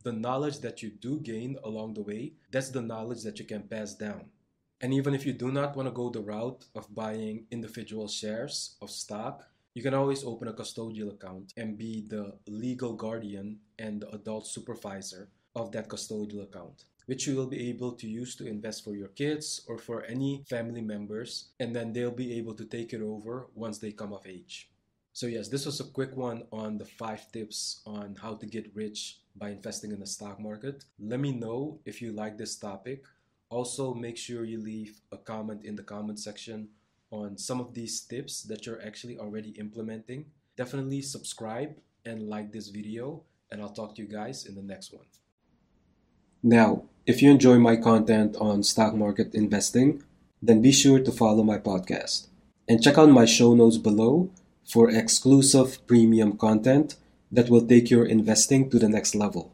The 0.08 0.14
knowledge 0.14 0.60
that 0.60 0.82
you 0.82 0.90
do 0.90 1.20
gain 1.20 1.58
along 1.66 1.96
the 1.96 2.02
way, 2.02 2.32
that's 2.50 2.70
the 2.70 2.82
knowledge 2.82 3.24
that 3.24 3.40
you 3.40 3.46
can 3.46 3.64
pass 3.64 3.94
down. 3.94 4.32
And 4.80 4.94
even 4.94 5.14
if 5.14 5.26
you 5.26 5.34
do 5.34 5.52
not 5.52 5.76
want 5.76 5.90
to 5.90 5.92
go 5.92 6.10
the 6.10 6.22
route 6.22 6.64
of 6.76 6.96
buying 6.96 7.46
individual 7.52 8.08
shares 8.08 8.78
of 8.82 8.90
stock, 8.90 9.44
You 9.78 9.84
can 9.84 9.94
always 9.94 10.24
open 10.24 10.48
a 10.48 10.54
custodial 10.54 11.14
account 11.14 11.54
and 11.56 11.78
be 11.78 12.02
the 12.08 12.34
legal 12.48 12.94
guardian 12.94 13.60
and 13.78 14.02
the 14.02 14.10
adult 14.10 14.48
supervisor 14.48 15.30
of 15.56 15.72
that 15.74 15.88
custodial 15.88 16.42
account, 16.42 16.86
which 17.06 17.28
you 17.28 17.36
will 17.36 17.46
be 17.46 17.70
able 17.70 17.92
to 17.92 18.08
use 18.08 18.36
to 18.38 18.48
invest 18.48 18.84
for 18.84 18.96
your 18.96 19.10
kids 19.10 19.62
or 19.68 19.78
for 19.78 20.04
any 20.06 20.44
family 20.50 20.82
members, 20.82 21.50
and 21.60 21.76
then 21.76 21.94
they'll 21.94 22.10
be 22.10 22.40
able 22.40 22.56
to 22.56 22.66
take 22.66 22.92
it 22.92 23.04
over 23.04 23.50
once 23.54 23.78
they 23.78 23.92
come 23.92 24.14
of 24.14 24.26
age. 24.26 24.72
So, 25.18 25.26
yes, 25.26 25.48
this 25.48 25.66
was 25.66 25.80
a 25.80 25.84
quick 25.84 26.16
one 26.16 26.44
on 26.52 26.78
the 26.78 26.86
five 26.86 27.32
tips 27.32 27.82
on 27.88 28.16
how 28.22 28.36
to 28.36 28.46
get 28.46 28.70
rich 28.76 29.18
by 29.36 29.50
investing 29.50 29.92
in 29.92 30.00
the 30.00 30.06
stock 30.06 30.40
market. 30.40 30.86
Let 31.00 31.20
me 31.20 31.32
know 31.32 31.80
if 31.86 32.04
you 32.04 32.12
like 32.12 32.38
this 32.38 32.56
topic. 32.56 33.04
Also, 33.50 33.96
make 33.96 34.16
sure 34.16 34.46
you 34.46 34.62
leave 34.62 35.02
a 35.12 35.18
comment 35.18 35.66
in 35.66 35.76
the 35.76 35.82
comment 35.82 36.20
section 36.20 36.70
on 37.10 37.36
some 37.36 37.60
of 37.60 37.74
these 37.74 38.00
tips 38.02 38.44
that 38.44 38.68
you're 38.68 38.80
actually 38.86 39.18
already 39.18 39.58
implementing. 39.58 40.26
Definitely 40.56 41.02
subscribe 41.02 41.74
and 42.06 42.30
like 42.30 42.52
this 42.52 42.68
video, 42.68 43.24
and 43.50 43.60
I'll 43.60 43.74
talk 43.74 43.96
to 43.96 44.04
you 44.04 44.08
guys 44.08 44.46
in 44.46 44.54
the 44.54 44.62
next 44.62 44.94
one. 44.94 45.08
Now, 46.44 46.84
if 47.08 47.24
you 47.24 47.32
enjoy 47.32 47.58
my 47.58 47.76
content 47.76 48.36
on 48.40 48.62
stock 48.62 48.94
market 48.94 49.34
investing, 49.34 50.04
then 50.44 50.62
be 50.62 50.72
sure 50.72 51.00
to 51.00 51.12
follow 51.12 51.42
my 51.42 51.58
podcast 51.58 52.28
and 52.70 52.84
check 52.84 53.00
out 53.00 53.10
my 53.10 53.26
show 53.26 53.56
notes 53.56 53.80
below 53.80 54.30
for 54.68 54.90
exclusive 54.90 55.86
premium 55.88 56.38
content 56.38 56.96
that 57.32 57.50
will 57.50 57.66
take 57.66 57.90
your 57.90 58.06
investing 58.06 58.70
to 58.70 58.78
the 58.78 58.90
next 58.90 59.16
level. 59.16 59.54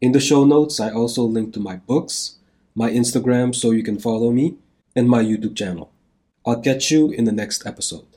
In 0.00 0.12
the 0.12 0.20
show 0.20 0.44
notes, 0.44 0.80
I 0.80 0.90
also 0.90 1.22
link 1.24 1.52
to 1.54 1.60
my 1.60 1.76
books, 1.76 2.38
my 2.74 2.90
Instagram 2.90 3.54
so 3.54 3.70
you 3.70 3.82
can 3.82 3.98
follow 3.98 4.30
me, 4.30 4.56
and 4.94 5.08
my 5.08 5.22
YouTube 5.22 5.56
channel. 5.56 5.90
I'll 6.46 6.60
catch 6.60 6.90
you 6.90 7.10
in 7.10 7.24
the 7.24 7.32
next 7.32 7.66
episode. 7.66 8.11